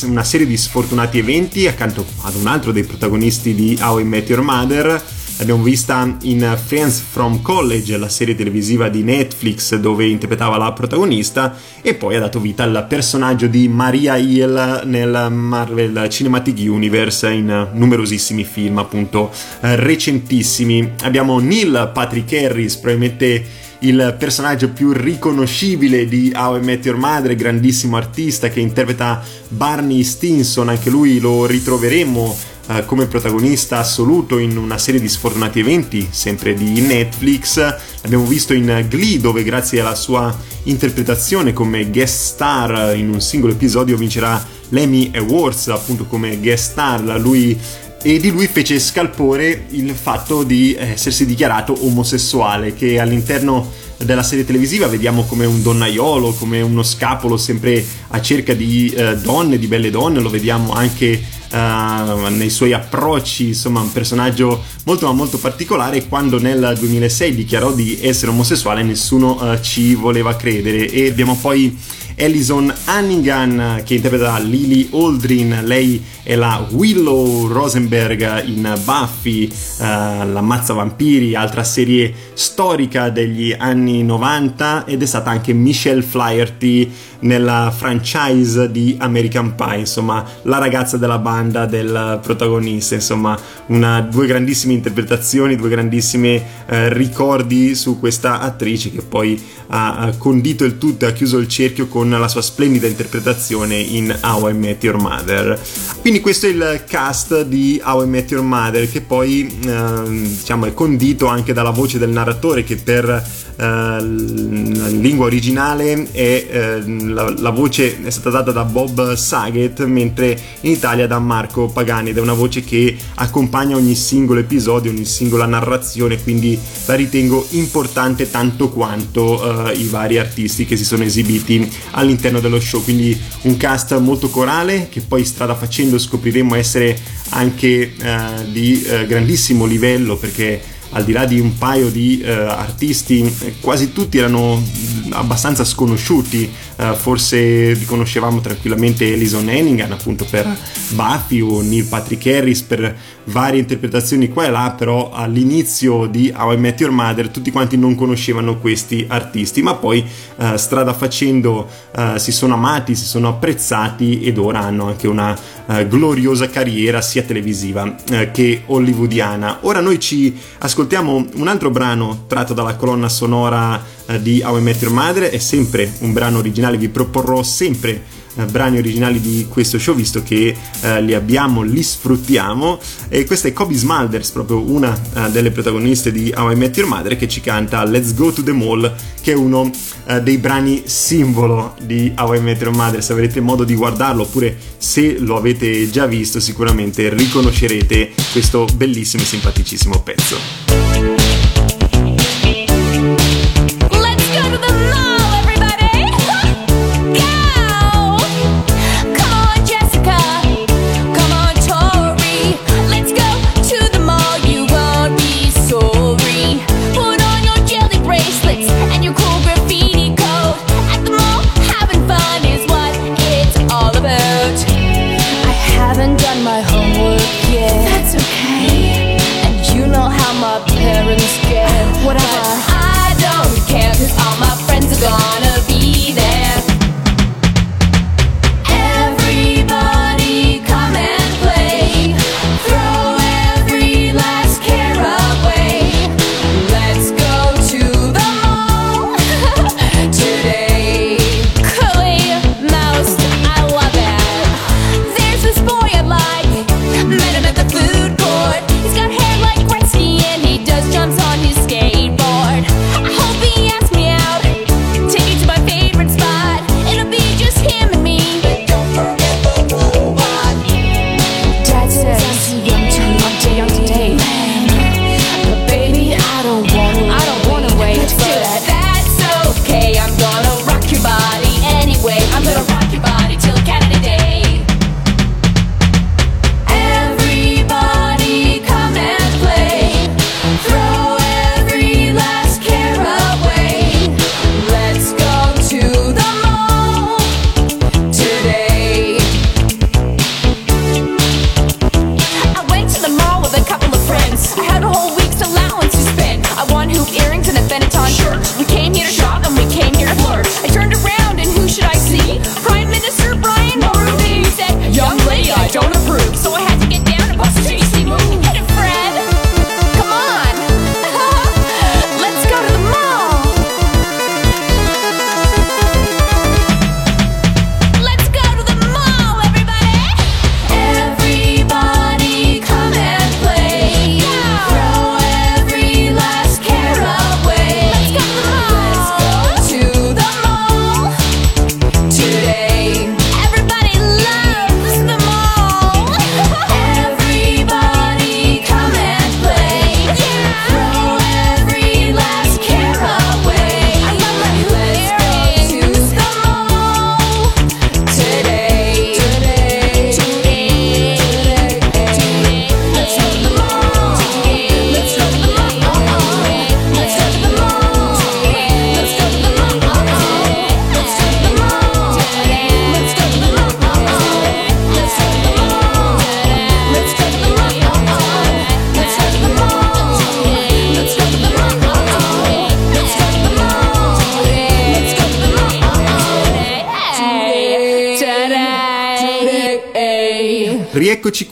una 0.04 0.24
serie 0.24 0.46
di 0.46 0.56
sfortunati 0.56 1.18
eventi 1.18 1.66
accanto 1.66 2.06
ad 2.22 2.34
un 2.36 2.46
altro 2.46 2.72
dei 2.72 2.84
protagonisti 2.84 3.54
di 3.54 3.78
How 3.78 3.98
I 3.98 4.04
Met 4.04 4.30
Your 4.30 4.40
Mother 4.42 5.16
L'abbiamo 5.38 5.62
vista 5.62 6.16
in 6.22 6.58
Friends 6.60 6.98
from 6.98 7.42
College, 7.42 7.96
la 7.96 8.08
serie 8.08 8.34
televisiva 8.34 8.88
di 8.88 9.04
Netflix 9.04 9.76
dove 9.76 10.04
interpretava 10.04 10.56
la 10.56 10.72
protagonista 10.72 11.56
e 11.80 11.94
poi 11.94 12.16
ha 12.16 12.18
dato 12.18 12.40
vita 12.40 12.64
al 12.64 12.86
personaggio 12.88 13.46
di 13.46 13.68
Maria 13.68 14.16
Hill 14.16 14.82
nel 14.86 15.28
Marvel 15.30 16.08
Cinematic 16.08 16.58
Universe 16.58 17.30
in 17.30 17.68
numerosissimi 17.72 18.42
film 18.42 18.78
appunto 18.78 19.30
recentissimi. 19.60 20.94
Abbiamo 21.02 21.38
Neil 21.38 21.92
Patrick 21.94 22.32
Harris, 22.32 22.74
probabilmente 22.74 23.66
il 23.80 24.16
personaggio 24.18 24.70
più 24.70 24.92
riconoscibile 24.92 26.06
di 26.06 26.32
How 26.34 26.56
I 26.56 26.64
Met 26.64 26.84
Your 26.84 26.98
Mother, 26.98 27.36
grandissimo 27.36 27.96
artista 27.96 28.48
che 28.48 28.58
interpreta 28.58 29.22
Barney 29.50 30.02
Stinson, 30.02 30.68
anche 30.68 30.90
lui 30.90 31.20
lo 31.20 31.46
ritroveremo 31.46 32.56
eh, 32.68 32.84
come 32.84 33.06
protagonista 33.06 33.78
assoluto 33.78 34.38
in 34.38 34.56
una 34.56 34.78
serie 34.78 35.00
di 35.00 35.08
sfortunati 35.08 35.60
eventi, 35.60 36.06
sempre 36.10 36.54
di 36.54 36.80
Netflix. 36.80 37.56
L'abbiamo 38.02 38.26
visto 38.26 38.52
in 38.52 38.86
Glee, 38.88 39.18
dove 39.18 39.42
grazie 39.42 39.80
alla 39.80 39.94
sua 39.94 40.36
interpretazione 40.64 41.52
come 41.52 41.88
guest 41.90 42.34
star 42.34 42.94
in 42.96 43.08
un 43.08 43.20
singolo 43.20 43.52
episodio 43.52 43.96
vincerà 43.96 44.44
l'Emmy 44.68 45.10
Awards, 45.14 45.68
appunto 45.68 46.04
come 46.04 46.38
guest 46.38 46.72
star. 46.72 47.18
Lui 47.20 47.58
e 48.00 48.20
di 48.20 48.30
lui 48.30 48.46
fece 48.46 48.78
scalpore 48.78 49.64
il 49.70 49.90
fatto 49.90 50.44
di 50.44 50.76
essersi 50.78 51.26
dichiarato 51.26 51.76
omosessuale, 51.84 52.74
che 52.74 53.00
all'interno 53.00 53.72
della 53.96 54.22
serie 54.22 54.44
televisiva 54.44 54.86
vediamo 54.86 55.24
come 55.24 55.44
un 55.44 55.60
donnaiolo, 55.62 56.34
come 56.34 56.60
uno 56.60 56.84
scapolo 56.84 57.36
sempre 57.36 57.84
a 58.08 58.20
cerca 58.20 58.54
di 58.54 58.90
eh, 58.90 59.16
donne, 59.16 59.58
di 59.58 59.66
belle 59.66 59.90
donne, 59.90 60.20
lo 60.20 60.30
vediamo 60.30 60.72
anche 60.72 61.20
uh, 61.50 62.28
nei 62.34 62.50
suoi 62.50 62.72
approcci, 62.72 63.48
insomma 63.48 63.80
un 63.80 63.92
personaggio 63.92 64.62
molto 64.84 65.06
ma 65.06 65.12
molto 65.12 65.38
particolare 65.38 66.06
quando 66.06 66.38
nel 66.40 66.74
2006 66.78 67.34
dichiarò 67.34 67.72
di 67.72 67.98
essere 68.00 68.30
omosessuale 68.30 68.82
nessuno 68.82 69.40
uh, 69.40 69.60
ci 69.60 69.94
voleva 69.94 70.36
credere. 70.36 70.88
E 70.90 71.08
abbiamo 71.08 71.36
poi 71.36 71.76
Alison 72.18 72.72
Hannigan 72.86 73.82
che 73.84 73.94
interpreta 73.94 74.38
Lily 74.38 74.88
Aldrin, 74.92 75.60
lei 75.62 76.04
è 76.22 76.34
la 76.34 76.66
Willow 76.70 77.46
Rosenberg 77.46 78.44
in 78.44 78.78
Buffy, 78.84 79.46
uh, 79.46 79.82
l'Ammazza 80.30 80.74
Vampiri, 80.74 81.34
altra 81.34 81.64
serie 81.64 82.12
storica 82.34 83.08
degli 83.08 83.54
anni 83.56 84.02
90 84.02 84.84
ed 84.84 85.02
è 85.02 85.06
stata 85.06 85.30
anche 85.30 85.52
Michelle 85.52 86.02
Flaherty 86.02 86.90
nella 87.20 87.72
franchise 87.74 88.70
di 88.70 88.96
American 88.98 89.54
Pie, 89.54 89.78
insomma 89.78 90.24
la 90.42 90.58
ragazza 90.58 90.98
della 90.98 91.18
banda 91.18 91.66
del 91.66 92.20
protagonista, 92.22 92.94
insomma 92.94 93.36
una, 93.66 94.00
due 94.02 94.26
grandissime 94.26 94.74
interpretazioni, 94.74 95.56
due 95.56 95.68
grandissimi 95.68 96.40
eh, 96.66 96.92
ricordi 96.92 97.74
su 97.74 97.98
questa 97.98 98.40
attrice 98.40 98.92
che 98.92 99.02
poi 99.02 99.40
ha 99.68 100.12
condito 100.16 100.64
il 100.64 100.78
tutto 100.78 101.04
e 101.04 101.08
ha 101.08 101.12
chiuso 101.12 101.38
il 101.38 101.48
cerchio 101.48 101.88
con 101.88 102.07
la 102.16 102.28
sua 102.28 102.42
splendida 102.42 102.86
interpretazione 102.86 103.76
in 103.76 104.16
How 104.22 104.48
I 104.48 104.54
Met 104.54 104.82
Your 104.84 105.00
Mother. 105.00 105.60
Quindi 106.00 106.20
questo 106.20 106.46
è 106.46 106.50
il 106.50 106.84
cast 106.86 107.42
di 107.42 107.80
How 107.84 108.04
I 108.04 108.06
Met 108.06 108.30
Your 108.30 108.44
Mother 108.44 108.90
che 108.90 109.00
poi 109.00 109.58
eh, 109.66 110.02
diciamo 110.08 110.66
è 110.66 110.72
condito 110.72 111.26
anche 111.26 111.52
dalla 111.52 111.70
voce 111.70 111.98
del 111.98 112.10
narratore 112.10 112.64
che 112.64 112.76
per 112.76 113.46
eh, 113.58 113.64
in 113.64 114.98
lingua 115.00 115.26
originale 115.26 116.10
è, 116.12 116.46
eh, 116.48 116.82
la, 116.86 117.34
la, 117.36 117.50
voce 117.50 118.00
è 118.02 118.10
stata 118.10 118.30
data 118.30 118.52
da 118.52 118.64
Bob 118.64 119.14
Saget 119.14 119.84
mentre 119.84 120.38
in 120.60 120.70
Italia 120.70 121.06
da 121.06 121.18
Marco 121.18 121.66
Pagani 121.66 122.10
ed 122.10 122.18
è 122.18 122.20
una 122.20 122.34
voce 122.34 122.62
che 122.62 122.96
accompagna 123.14 123.76
ogni 123.76 123.96
singolo 123.96 124.40
episodio, 124.40 124.90
ogni 124.90 125.04
singola 125.04 125.46
narrazione 125.46 126.22
quindi 126.22 126.58
la 126.86 126.94
ritengo 126.94 127.46
importante 127.50 128.30
tanto 128.30 128.68
quanto 128.70 129.70
eh, 129.70 129.74
i 129.74 129.86
vari 129.86 130.18
artisti 130.18 130.64
che 130.64 130.76
si 130.76 130.84
sono 130.84 131.02
esibiti 131.02 131.68
all'interno 131.98 132.40
dello 132.40 132.60
show. 132.60 132.82
Quindi 132.82 133.18
un 133.42 133.56
cast 133.56 133.96
molto 133.98 134.30
corale 134.30 134.88
che 134.90 135.00
poi 135.00 135.24
strada 135.24 135.54
facendo 135.54 135.98
scopriremo 135.98 136.54
essere 136.54 136.98
anche 137.30 137.92
eh, 137.94 138.50
di 138.50 138.82
eh, 138.82 139.06
grandissimo 139.06 139.66
livello 139.66 140.16
perché 140.16 140.76
al 140.90 141.04
di 141.04 141.12
là 141.12 141.26
di 141.26 141.38
un 141.38 141.58
paio 141.58 141.90
di 141.90 142.20
eh, 142.20 142.30
artisti, 142.30 143.30
quasi 143.60 143.92
tutti 143.92 144.18
erano 144.18 144.62
abbastanza 145.10 145.64
sconosciuti 145.64 146.50
uh, 146.78 146.94
forse 146.94 147.74
riconoscevamo 147.74 148.40
tranquillamente 148.40 149.12
Alison 149.12 149.48
Hennigan 149.48 149.92
appunto 149.92 150.26
per 150.28 150.46
Buffy 150.90 151.40
o 151.40 151.60
Neil 151.60 151.84
Patrick 151.84 152.26
Harris 152.26 152.62
per 152.62 152.96
varie 153.24 153.60
interpretazioni 153.60 154.28
qua 154.28 154.46
e 154.46 154.50
là, 154.50 154.74
però 154.76 155.10
all'inizio 155.10 156.06
di 156.06 156.32
How 156.34 156.52
I 156.52 156.56
Met 156.56 156.80
Your 156.80 156.92
Mother 156.92 157.28
tutti 157.28 157.50
quanti 157.50 157.76
non 157.76 157.94
conoscevano 157.94 158.58
questi 158.58 159.04
artisti, 159.08 159.62
ma 159.62 159.74
poi 159.74 160.04
uh, 160.36 160.56
strada 160.56 160.94
facendo 160.94 161.68
uh, 161.94 162.16
si 162.16 162.32
sono 162.32 162.54
amati, 162.54 162.94
si 162.94 163.04
sono 163.04 163.28
apprezzati 163.28 164.22
ed 164.22 164.38
ora 164.38 164.60
hanno 164.60 164.86
anche 164.86 165.06
una 165.06 165.36
uh, 165.66 165.86
gloriosa 165.86 166.48
carriera 166.48 167.00
sia 167.02 167.22
televisiva 167.22 167.94
che 168.32 168.62
hollywoodiana. 168.66 169.58
Ora 169.62 169.80
noi 169.80 169.98
ci 170.00 170.36
ascoltiamo 170.58 171.26
un 171.34 171.48
altro 171.48 171.70
brano 171.70 172.24
tratto 172.26 172.54
dalla 172.54 172.76
colonna 172.76 173.08
sonora 173.08 173.96
di 174.20 174.40
How 174.42 174.58
I 174.58 174.62
Met 174.62 174.80
Your 174.80 174.94
Mother, 174.94 175.30
è 175.30 175.38
sempre 175.38 175.90
un 176.00 176.12
brano 176.12 176.38
originale, 176.38 176.67
vi 176.76 176.88
proporrò 176.88 177.42
sempre 177.42 178.16
eh, 178.38 178.44
brani 178.44 178.78
originali 178.78 179.20
di 179.20 179.46
questo 179.48 179.78
show 179.78 179.94
visto 179.94 180.22
che 180.22 180.54
eh, 180.80 181.02
li 181.02 181.14
abbiamo, 181.14 181.62
li 181.62 181.82
sfruttiamo. 181.82 182.78
E 183.08 183.24
questa 183.24 183.48
è 183.48 183.52
Kobe 183.52 183.74
Smulders 183.74 184.30
proprio 184.30 184.60
una 184.60 184.96
uh, 185.14 185.30
delle 185.30 185.50
protagoniste 185.50 186.12
di 186.12 186.32
How 186.34 186.52
I 186.52 186.54
Met 186.54 186.76
Your 186.76 186.88
Mother 186.88 187.16
che 187.16 187.26
ci 187.26 187.40
canta 187.40 187.84
Let's 187.84 188.14
Go 188.14 188.32
to 188.32 188.42
the 188.42 188.52
Mall 188.52 188.94
che 189.20 189.32
è 189.32 189.34
uno 189.34 189.62
uh, 189.62 190.20
dei 190.20 190.38
brani 190.38 190.82
simbolo 190.84 191.74
di 191.82 192.12
How 192.16 192.34
I 192.34 192.40
Met 192.40 192.60
Your 192.60 192.74
Mother. 192.74 193.02
Se 193.02 193.12
avrete 193.12 193.40
modo 193.40 193.64
di 193.64 193.74
guardarlo 193.74 194.22
oppure 194.22 194.56
se 194.76 195.18
lo 195.18 195.36
avete 195.36 195.90
già 195.90 196.06
visto 196.06 196.38
sicuramente 196.38 197.08
riconoscerete 197.08 198.12
questo 198.30 198.66
bellissimo 198.76 199.22
e 199.22 199.26
simpaticissimo 199.26 200.00
pezzo 200.00 201.17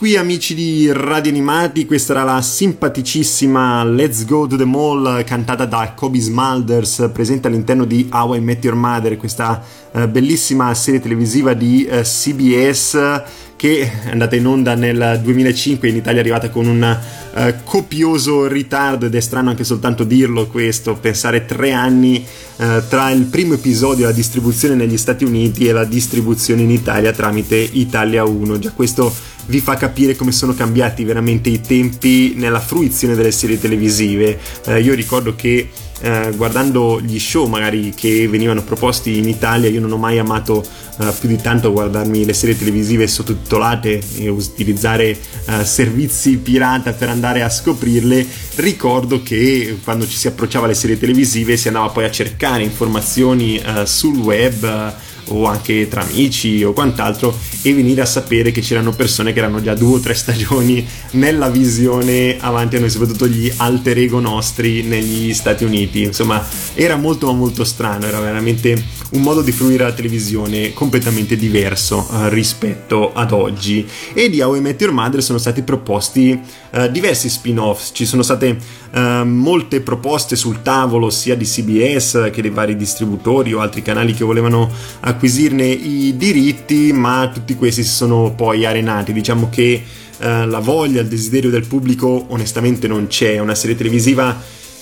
qui 0.07 0.15
amici 0.15 0.55
di 0.55 0.89
Radio 0.89 1.31
Animati, 1.31 1.85
questa 1.85 2.13
era 2.13 2.23
la 2.23 2.41
simpaticissima 2.41 3.83
Let's 3.83 4.23
Go 4.23 4.47
to 4.47 4.55
the 4.55 4.63
Mall 4.63 5.25
cantata 5.25 5.65
da 5.65 5.91
Kobe 5.97 6.21
Smulders, 6.21 7.09
presente 7.11 7.49
all'interno 7.49 7.83
di 7.83 8.07
How 8.09 8.35
I 8.35 8.39
Met 8.39 8.63
Your 8.63 8.77
Mother, 8.77 9.17
questa 9.17 9.61
uh, 9.91 10.07
bellissima 10.07 10.73
serie 10.75 11.01
televisiva 11.01 11.53
di 11.53 11.83
eh, 11.83 12.03
CBS 12.03 13.21
che 13.57 13.81
è 13.81 14.11
andata 14.11 14.35
in 14.35 14.45
onda 14.45 14.75
nel 14.75 15.19
2005 15.21 15.89
in 15.89 15.95
Italia 15.97 16.19
è 16.19 16.21
arrivata 16.21 16.49
con 16.51 16.67
un 16.67 16.97
uh, 17.33 17.53
copioso 17.65 18.47
ritardo 18.47 19.07
ed 19.07 19.15
è 19.15 19.19
strano 19.19 19.49
anche 19.49 19.65
soltanto 19.65 20.05
dirlo 20.05 20.47
questo, 20.47 20.93
pensare 20.93 21.45
tre 21.45 21.73
anni 21.73 22.23
uh, 22.57 22.65
tra 22.87 23.09
il 23.09 23.23
primo 23.23 23.55
episodio 23.55 24.05
la 24.05 24.13
distribuzione 24.13 24.75
negli 24.75 24.97
Stati 24.97 25.25
Uniti 25.25 25.67
e 25.67 25.73
la 25.73 25.83
distribuzione 25.83 26.61
in 26.61 26.69
Italia 26.69 27.11
tramite 27.11 27.57
Italia 27.57 28.23
1, 28.23 28.59
già 28.59 28.71
questo 28.71 29.35
vi 29.47 29.59
fa 29.59 29.75
capire 29.75 30.15
come 30.15 30.31
sono 30.31 30.53
cambiati 30.53 31.03
veramente 31.03 31.49
i 31.49 31.59
tempi 31.61 32.33
nella 32.35 32.59
fruizione 32.59 33.15
delle 33.15 33.31
serie 33.31 33.59
televisive. 33.59 34.39
Uh, 34.65 34.75
io 34.77 34.93
ricordo 34.93 35.35
che 35.35 35.69
eh, 35.99 36.31
guardando 36.35 37.01
gli 37.01 37.17
show 37.17 37.47
magari 37.47 37.93
che 37.95 38.27
venivano 38.27 38.61
proposti 38.61 39.17
in 39.17 39.27
Italia 39.27 39.69
io 39.69 39.79
non 39.79 39.91
ho 39.91 39.97
mai 39.97 40.19
amato 40.19 40.63
eh, 40.99 41.11
più 41.19 41.27
di 41.27 41.37
tanto 41.37 41.71
guardarmi 41.71 42.23
le 42.23 42.33
serie 42.33 42.57
televisive 42.57 43.07
sottotitolate 43.07 43.99
e 44.17 44.29
utilizzare 44.29 45.05
eh, 45.45 45.65
servizi 45.65 46.37
pirata 46.37 46.93
per 46.93 47.09
andare 47.09 47.41
a 47.41 47.49
scoprirle 47.49 48.25
ricordo 48.55 49.23
che 49.23 49.79
quando 49.83 50.07
ci 50.07 50.17
si 50.17 50.27
approcciava 50.27 50.65
alle 50.65 50.75
serie 50.75 50.99
televisive 50.99 51.57
si 51.57 51.67
andava 51.67 51.89
poi 51.89 52.05
a 52.05 52.11
cercare 52.11 52.61
informazioni 52.61 53.57
eh, 53.57 53.85
sul 53.85 54.17
web 54.17 54.95
o 55.27 55.45
anche 55.45 55.87
tra 55.87 56.01
amici 56.01 56.63
o 56.63 56.73
quant'altro 56.73 57.37
e 57.61 57.73
venire 57.73 58.01
a 58.01 58.05
sapere 58.05 58.51
che 58.51 58.61
c'erano 58.61 58.91
persone 58.91 59.33
che 59.33 59.39
erano 59.39 59.61
già 59.61 59.73
due 59.73 59.95
o 59.95 59.99
tre 59.99 60.13
stagioni 60.13 60.85
nella 61.11 61.49
visione 61.49 62.37
avanti 62.39 62.75
a 62.75 62.79
noi, 62.79 62.89
soprattutto 62.89 63.27
gli 63.27 63.51
alter 63.57 63.97
ego 63.97 64.19
nostri 64.19 64.83
negli 64.83 65.33
Stati 65.33 65.63
Uniti. 65.63 66.03
Insomma, 66.03 66.45
era 66.73 66.95
molto 66.95 67.31
molto 67.33 67.63
strano, 67.63 68.05
era 68.05 68.19
veramente 68.19 68.83
un 69.11 69.21
modo 69.21 69.41
di 69.41 69.51
fruire 69.51 69.83
la 69.83 69.93
televisione 69.93 70.73
completamente 70.73 71.35
diverso 71.35 72.07
uh, 72.09 72.27
rispetto 72.27 73.13
ad 73.13 73.31
oggi. 73.31 73.87
E 74.13 74.29
di 74.29 74.41
How 74.41 74.55
I 74.55 74.61
Met 74.61 74.81
Your 74.81 74.93
Mother 74.93 75.23
sono 75.23 75.37
stati 75.37 75.61
proposti 75.61 76.39
uh, 76.71 76.89
diversi 76.89 77.29
spin-off, 77.29 77.91
ci 77.93 78.05
sono 78.05 78.21
state 78.21 78.57
uh, 78.93 79.23
molte 79.23 79.81
proposte 79.81 80.35
sul 80.35 80.61
tavolo 80.61 81.09
sia 81.09 81.35
di 81.35 81.45
CBS 81.45 82.29
che 82.31 82.41
dei 82.41 82.51
vari 82.51 82.75
distributori 82.75 83.53
o 83.53 83.59
altri 83.59 83.81
canali 83.81 84.13
che 84.13 84.25
volevano 84.25 84.69
acquisirne 85.17 85.65
i 85.65 86.15
diritti, 86.15 86.93
ma 86.93 87.29
tutti 87.33 87.55
questi 87.55 87.83
si 87.83 87.89
sono 87.89 88.33
poi 88.35 88.65
arenati. 88.65 89.11
Diciamo 89.11 89.49
che 89.49 89.83
la 90.19 90.59
voglia, 90.59 91.01
il 91.01 91.07
desiderio 91.07 91.51
del 91.51 91.67
pubblico 91.67 92.25
onestamente 92.29 92.87
non 92.87 93.05
c'è, 93.05 93.33
è 93.33 93.39
una 93.39 93.53
serie 93.53 93.75
televisiva 93.75 94.35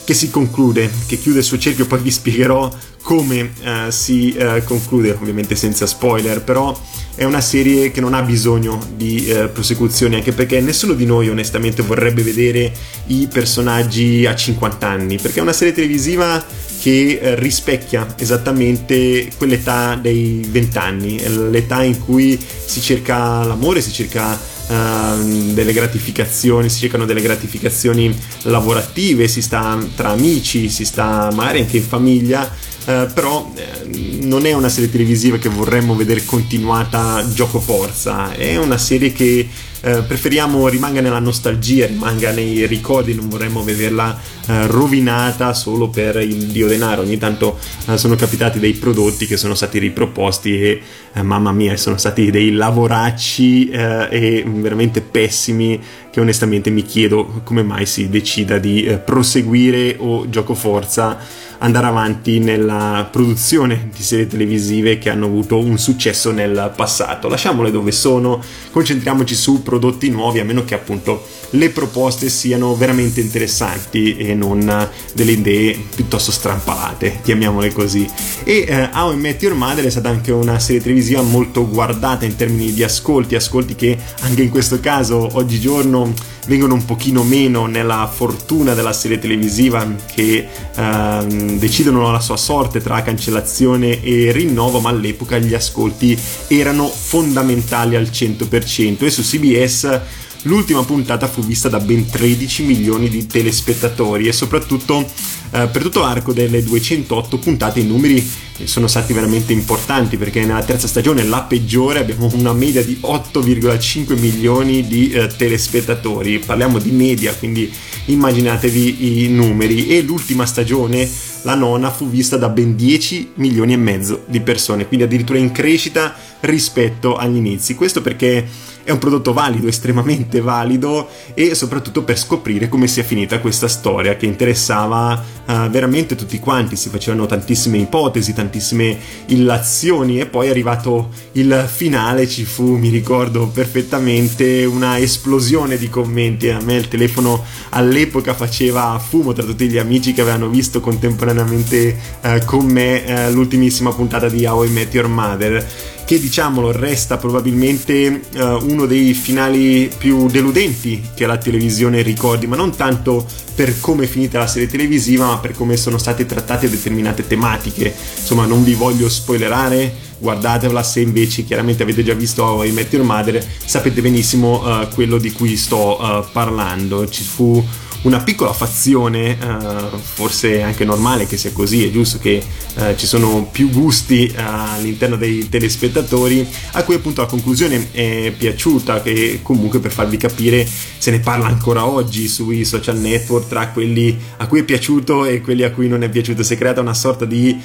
che 0.06 0.13
si 0.13 0.30
conclude, 0.30 0.89
che 1.08 1.17
chiude 1.17 1.39
il 1.39 1.43
suo 1.43 1.58
cerchio, 1.58 1.88
poi 1.88 2.00
vi 2.00 2.12
spiegherò 2.12 2.71
come 3.02 3.54
uh, 3.62 3.89
si 3.89 4.36
uh, 4.38 4.63
conclude, 4.63 5.12
ovviamente 5.19 5.56
senza 5.56 5.88
spoiler, 5.88 6.41
però 6.41 6.80
è 7.15 7.24
una 7.24 7.41
serie 7.41 7.91
che 7.91 8.02
non 8.02 8.13
ha 8.13 8.21
bisogno 8.21 8.80
di 8.95 9.28
uh, 9.28 9.52
prosecuzioni, 9.52 10.15
anche 10.15 10.32
perché 10.32 10.62
nessuno 10.62 10.93
di 10.93 11.06
noi 11.06 11.28
onestamente 11.28 11.82
vorrebbe 11.82 12.21
vedere 12.21 12.71
i 13.08 13.28
personaggi 13.32 14.26
a 14.28 14.36
50 14.36 14.88
anni, 14.88 15.17
perché 15.17 15.39
è 15.39 15.41
una 15.41 15.54
serie 15.54 15.74
televisiva 15.74 16.43
che 16.86 17.19
rispecchia 17.39 18.13
esattamente 18.15 19.28
quell'età 19.38 19.95
dei 19.95 20.45
20 20.48 20.78
anni, 20.78 21.50
l'età 21.50 21.82
in 21.82 21.98
cui 21.98 22.39
si 22.39 22.80
cerca 22.80 23.43
l'amore, 23.43 23.82
si 23.82 23.91
cerca 23.91 24.54
Uh, 24.67 25.54
delle 25.54 25.74
gratificazioni, 25.74 26.71
si 26.71 26.80
cercano 26.80 27.06
delle 27.06 27.21
gratificazioni 27.21 28.12
lavorative, 28.45 29.28
si 29.28 29.43
sta 29.43 29.78
tra 29.95 30.10
amici, 30.10 30.69
si 30.69 30.86
sta 30.86 31.30
magari 31.32 31.60
anche 31.60 31.78
in 31.78 31.84
famiglia 31.84 32.52
Uh, 32.86 33.12
però 33.12 33.52
eh, 33.56 34.21
non 34.21 34.45
è 34.45 34.54
una 34.54 34.69
serie 34.69 34.91
televisiva 34.91 35.39
che 35.39 35.50
vorremmo 35.50 35.95
vedere 35.95 36.24
continuata 36.24 37.26
gioco 37.34 37.60
forza, 37.60 38.32
è 38.34 38.58
una 38.58 38.78
serie 38.78 39.12
che 39.12 39.50
eh, 39.86 40.02
preferiamo 40.02 40.67
rimanga 40.67 41.00
nella 41.00 41.19
nostalgia, 41.19 41.86
rimanga 41.86 42.32
nei 42.32 42.65
ricordi, 42.65 43.13
non 43.13 43.30
vorremmo 43.30 43.63
vederla 43.63 44.19
eh, 44.48 44.65
rovinata 44.65 45.54
solo 45.54 45.89
per 45.89 46.15
il 46.15 46.48
dio 46.48 46.67
denaro. 46.67 47.04
Ogni 47.04 47.19
tanto 47.19 47.60
eh, 47.88 47.95
sono 47.95 48.15
capitati 48.15 48.58
dei 48.58 48.74
prodotti 48.74 49.28
che 49.28 49.38
sono 49.38 49.54
stati 49.54 49.78
riproposti 49.78 50.60
e 50.60 50.82
eh, 51.13 51.21
mamma 51.21 51.52
mia, 51.52 51.78
sono 51.78 51.98
stati 51.98 52.32
dei 52.32 52.54
lavoracci 52.54 53.69
e 53.69 54.43
veramente 54.48 55.02
pessimi 55.02 55.80
che 56.10 56.19
onestamente 56.19 56.71
mi 56.71 56.82
chiedo 56.82 57.41
come 57.43 57.62
mai 57.62 57.86
si 57.86 58.10
decida 58.10 58.58
di 58.58 59.00
proseguire 59.06 59.98
o 60.00 60.28
gioco 60.30 60.56
forza 60.56 61.17
andare 61.60 61.88
avanti 61.88 62.39
nella 62.39 63.08
produzione 63.10 63.89
di 63.95 64.04
serie 64.04 64.28
televisive 64.28 64.98
che 64.98 65.10
hanno 65.10 65.26
avuto 65.26 65.58
un 65.58 65.78
successo 65.78 66.32
nel 66.32 66.74
passato. 66.76 67.28
Lasciamole 67.28 67.71
dove 67.71 67.91
sono, 67.91 68.41
concentriamoci 68.71 69.36
su 69.36 69.62
prodotti 69.62 69.74
nuovi, 70.09 70.39
a 70.39 70.45
meno 70.45 70.63
che 70.63 70.73
appunto 70.73 71.25
le 71.56 71.70
proposte 71.70 72.30
siano 72.30 72.76
veramente 72.76 73.22
interessanti 73.22 74.18
e 74.18 74.34
non 74.34 74.89
delle 75.13 75.32
idee 75.32 75.78
piuttosto 75.96 76.32
strampalate, 76.32 77.20
chiamiamole 77.24 77.72
così. 77.72 78.08
E 78.44 78.65
eh, 78.68 78.89
How 78.94 79.13
I 79.13 79.18
Met 79.18 79.41
Your 79.41 79.56
Mother 79.56 79.86
è 79.86 79.89
stata 79.89 80.10
anche 80.10 80.32
una 80.32 80.60
serie 80.60 80.82
televisiva 80.82 81.22
molto 81.22 81.68
guardata 81.68 82.26
in 82.26 82.36
termini 82.36 82.74
di 82.74 82.84
ascolti, 82.84 83.36
ascolti 83.36 83.76
che 83.76 83.98
anche 84.22 84.44
in 84.44 84.50
questo 84.50 84.80
caso 84.80 85.30
oggigiorno 85.34 86.13
vengono 86.48 86.76
un 86.76 86.86
pochino 86.86 87.24
meno 87.24 87.65
nella 87.65 88.10
fortuna 88.12 88.74
della 88.74 88.94
serie 88.94 89.20
televisiva 89.20 89.86
che 90.13 90.48
ehm, 90.76 91.58
decidono 91.58 92.12
la 92.12 92.20
sua 92.20 92.38
sorte 92.38 92.82
tra 92.82 93.02
cancellazione 93.02 94.02
e 94.04 94.32
rinnovo, 94.32 94.80
ma 94.80 94.89
all'epoca 94.89 95.38
gli 95.38 95.54
ascolti 95.54 96.18
erano 96.48 96.88
fondamentali 96.88 97.96
al 97.96 98.10
100% 98.12 99.06
e 99.06 99.10
su 99.10 99.22
CBS 99.24 100.02
l'ultima 100.45 100.84
puntata 100.84 101.27
fu 101.27 101.41
vista 101.41 101.69
da 101.69 101.79
ben 101.79 102.10
13 102.10 102.63
milioni 102.63 103.10
di 103.10 103.27
telespettatori 103.27 104.27
e 104.27 104.31
soprattutto 104.34 105.05
eh, 105.51 105.67
per 105.67 105.81
tutto 105.81 105.99
l'arco 106.01 106.34
delle 106.34 106.63
208 106.63 107.38
puntate 107.38 107.79
i 107.79 107.86
numeri 107.86 108.27
sono 108.63 108.88
stati 108.88 109.12
veramente 109.12 109.51
importanti 109.51 110.17
perché 110.17 110.45
nella 110.45 110.63
terza 110.63 110.88
stagione, 110.88 111.23
la 111.23 111.41
peggiore, 111.41 111.99
abbiamo 111.99 112.31
una 112.34 112.53
media 112.53 112.84
di 112.84 112.97
8,5 113.01 114.17
milioni 114.17 114.88
di 114.88 115.12
eh, 115.12 115.27
telespettatori. 115.27 116.39
Parliamo 116.39 116.79
di 116.79 116.91
media, 116.91 117.34
quindi 117.34 117.71
immaginatevi 118.05 119.23
i 119.25 119.29
numeri. 119.29 119.89
E 119.89 120.01
l'ultima 120.01 120.45
stagione, 120.45 121.08
la 121.41 121.55
nona, 121.55 121.91
fu 121.91 122.10
vista 122.10 122.38
da 122.38 122.47
ben 122.47 122.75
10 122.75 123.31
milioni 123.36 123.73
e 123.73 123.77
mezzo 123.77 124.23
di 124.27 124.39
persone, 124.39 124.88
quindi 124.88 125.05
addirittura 125.05 125.38
in 125.38 125.51
crescita 125.51 126.15
rispetto 126.41 127.17
agli 127.17 127.36
inizi. 127.36 127.75
Questo 127.75 128.01
perché 128.01 128.47
è 128.86 128.91
un 128.91 129.00
prodotto 129.00 129.34
valido, 129.34 129.67
estremamente 129.67 130.39
valido 130.41 131.10
e 131.34 131.56
soprattutto 131.56 132.04
per 132.04 132.17
scoprire 132.19 132.69
come 132.69 132.88
sia 132.88 133.04
finita 133.04 133.39
questa 133.39 133.67
storia 133.67 134.15
che 134.15 134.28
interessava 134.28 135.21
uh, 135.45 135.69
veramente 135.69 136.15
tutti 136.15 136.39
quanti, 136.39 136.76
si 136.76 136.89
facevano 136.89 137.26
tantissime 137.26 137.80
ipotesi, 137.80 138.34
tantissime 138.34 138.95
illazioni 139.26 140.19
e 140.19 140.28
poi 140.28 140.48
è 140.48 140.50
arrivato 140.52 141.10
il 141.34 141.67
finale, 141.67 142.28
ci 142.28 142.45
fu, 142.45 142.78
mi 142.78 142.89
ricordo 142.89 143.48
perfettamente, 143.48 144.65
una 144.65 145.00
esplosione 145.00 145.78
di 145.78 145.89
commenti, 145.89 146.50
a 146.50 146.60
me 146.62 146.76
il 146.76 146.88
telefono 146.88 147.43
all'epoca 147.69 148.36
faceva 148.36 149.00
fumo 149.00 149.34
tra 149.34 149.43
tutti 149.43 149.67
gli 149.67 149.80
amici 149.80 150.13
che 150.13 150.21
avevano 150.21 150.48
visto 150.48 150.80
contemporaneamente 150.80 151.98
uh, 152.21 152.45
con 152.45 152.67
me 152.67 153.04
uh, 153.04 153.34
l'ultimissima 153.34 153.91
puntata 153.91 154.30
di 154.30 154.45
How 154.45 154.63
I 154.63 154.69
Met 154.69 154.93
Your 154.93 155.08
Mother 155.08 155.93
che 156.06 156.20
diciamolo 156.20 156.72
resta 156.72 157.18
probabilmente 157.18 158.22
uh, 158.36 158.39
uno 158.70 158.86
dei 158.86 159.13
finali 159.13 159.89
più 159.98 160.28
deludenti 160.28 161.02
che 161.15 161.26
la 161.26 161.38
televisione 161.38 162.04
ricordi, 162.04 162.46
ma 162.46 162.56
non 162.56 162.76
tanto 162.76 163.26
per 163.56 163.80
come 163.80 164.04
è 164.04 164.08
finita 164.08 164.38
la 164.38 164.48
serie 164.48 164.68
televisiva, 164.68 165.26
ma 165.26 165.38
per 165.39 165.54
come 165.54 165.78
sono 165.78 165.98
state 165.98 166.26
trattate 166.26 166.70
determinate 166.70 167.26
tematiche. 167.26 167.94
Insomma, 168.20 168.46
non 168.46 168.63
vi 168.63 168.76
voglio 168.76 169.10
spoilerare, 169.10 169.94
guardatevela 170.20 170.84
se 170.84 171.00
invece 171.00 171.44
chiaramente 171.44 171.82
avete 171.82 172.04
già 172.04 172.13
visto 172.13 172.63
I 172.63 172.72
Met 172.72 172.94
Your 172.94 173.06
Mother, 173.06 173.44
sapete 173.65 174.02
benissimo 174.02 174.62
uh, 174.62 174.88
quello 174.89 175.18
di 175.18 175.32
cui 175.32 175.58
sto 175.58 176.00
uh, 176.00 176.24
parlando. 176.32 177.10
Ci 177.10 177.24
fu 177.24 177.65
una 178.03 178.21
piccola 178.21 178.53
fazione, 178.53 179.38
uh, 179.41 179.97
forse 179.97 180.62
anche 180.62 180.86
normale 180.86 181.25
che 181.25 181.38
sia 181.38 181.51
così, 181.51 181.88
è 181.88 181.91
giusto 181.91 182.19
che 182.19 182.43
uh, 182.75 182.95
ci 182.95 183.08
sono 183.08 183.49
più 183.51 183.71
gusti 183.71 184.31
uh, 184.31 184.39
all'interno 184.39 185.15
dei 185.15 185.49
telespettatori, 185.49 186.47
a 186.73 186.84
cui 186.84 186.95
appunto 186.95 187.21
la 187.21 187.27
conclusione 187.27 187.88
è 187.91 188.31
piaciuta, 188.38 189.01
che 189.01 189.39
comunque 189.41 189.79
per 189.79 189.91
farvi 189.91 190.17
capire 190.17 190.67
se 190.97 191.10
ne 191.10 191.19
parla 191.19 191.47
ancora 191.47 191.86
oggi 191.88 192.27
sui 192.27 192.63
social 192.63 192.97
network 192.97 193.47
tra 193.47 193.69
quelli 193.69 194.15
a 194.38 194.45
cui 194.47 194.60
è 194.60 194.63
piaciuto 194.63 195.25
e 195.25 195.41
quelli 195.41 195.63
a 195.63 195.71
cui 195.71 195.88
non 195.88 196.03
è 196.03 196.10
piaciuto, 196.10 196.43
si 196.43 196.53
è 196.53 196.58
creata 196.58 196.81
una 196.81 196.93
sorta 196.93 197.25
di 197.25 197.60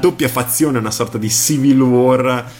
doppia 0.00 0.28
fazione, 0.28 0.78
una 0.78 0.90
sorta 0.90 1.16
di 1.18 1.30
civil 1.30 1.80
war 1.80 2.50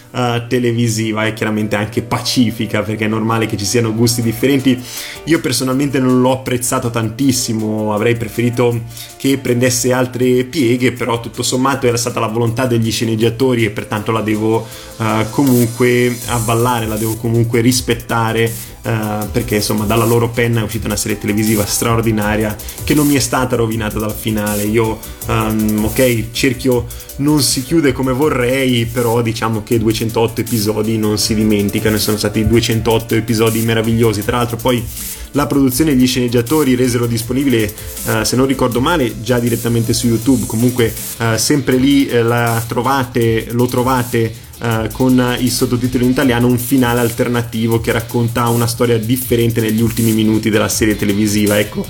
televisiva 0.48 1.26
e 1.26 1.34
chiaramente 1.34 1.76
anche 1.76 2.02
pacifica, 2.02 2.82
perché 2.82 3.04
è 3.04 3.08
normale 3.08 3.46
che 3.46 3.56
ci 3.56 3.64
siano 3.64 3.94
gusti 3.94 4.22
differenti. 4.22 4.82
Io 5.24 5.40
personalmente 5.40 5.98
non 5.98 6.20
l'ho 6.20 6.32
apprezzato 6.32 6.90
tantissimo 6.90 7.24
tantissimo, 7.26 7.92
avrei 7.92 8.16
preferito 8.16 8.82
che 9.16 9.38
prendesse 9.38 9.92
altre 9.92 10.44
pieghe, 10.44 10.92
però 10.92 11.18
tutto 11.20 11.42
sommato 11.42 11.86
era 11.86 11.96
stata 11.96 12.20
la 12.20 12.28
volontà 12.28 12.66
degli 12.66 12.90
sceneggiatori 12.90 13.64
e 13.64 13.70
pertanto 13.70 14.12
la 14.12 14.20
devo 14.20 14.66
uh, 14.96 15.04
comunque 15.30 16.16
avvallare, 16.26 16.86
la 16.86 16.96
devo 16.96 17.16
comunque 17.16 17.60
rispettare 17.60 18.50
Uh, 18.86 19.28
perché 19.32 19.56
insomma 19.56 19.84
dalla 19.84 20.04
loro 20.04 20.28
penna 20.28 20.60
è 20.60 20.62
uscita 20.62 20.86
una 20.86 20.94
serie 20.94 21.18
televisiva 21.18 21.66
straordinaria 21.66 22.56
che 22.84 22.94
non 22.94 23.08
mi 23.08 23.16
è 23.16 23.18
stata 23.18 23.56
rovinata 23.56 23.98
dal 23.98 24.14
finale. 24.14 24.62
Io, 24.62 25.00
um, 25.26 25.86
ok, 25.86 26.30
cerchio 26.30 26.86
non 27.16 27.42
si 27.42 27.64
chiude 27.64 27.90
come 27.90 28.12
vorrei, 28.12 28.86
però 28.86 29.22
diciamo 29.22 29.64
che 29.64 29.80
208 29.80 30.42
episodi 30.42 30.98
non 30.98 31.18
si 31.18 31.34
dimenticano 31.34 31.96
e 31.96 31.98
sono 31.98 32.16
stati 32.16 32.46
208 32.46 33.16
episodi 33.16 33.60
meravigliosi. 33.62 34.24
Tra 34.24 34.36
l'altro 34.36 34.56
poi 34.56 34.84
la 35.32 35.48
produzione 35.48 35.90
e 35.90 35.96
gli 35.96 36.06
sceneggiatori 36.06 36.76
resero 36.76 37.06
disponibile, 37.06 37.74
uh, 38.04 38.22
se 38.22 38.36
non 38.36 38.46
ricordo 38.46 38.80
male, 38.80 39.20
già 39.20 39.40
direttamente 39.40 39.94
su 39.94 40.06
YouTube. 40.06 40.46
Comunque, 40.46 40.94
uh, 41.18 41.36
sempre 41.36 41.76
lì 41.76 42.08
la 42.08 42.62
trovate, 42.68 43.48
lo 43.50 43.66
trovate. 43.66 44.44
Con 44.92 45.36
il 45.38 45.50
sottotitolo 45.50 46.04
in 46.04 46.10
italiano 46.10 46.46
un 46.46 46.58
finale 46.58 47.00
alternativo 47.00 47.80
che 47.80 47.92
racconta 47.92 48.48
una 48.48 48.66
storia 48.66 48.98
differente 48.98 49.60
negli 49.60 49.82
ultimi 49.82 50.12
minuti 50.12 50.50
della 50.50 50.68
serie 50.68 50.96
televisiva. 50.96 51.58
Ecco 51.58 51.86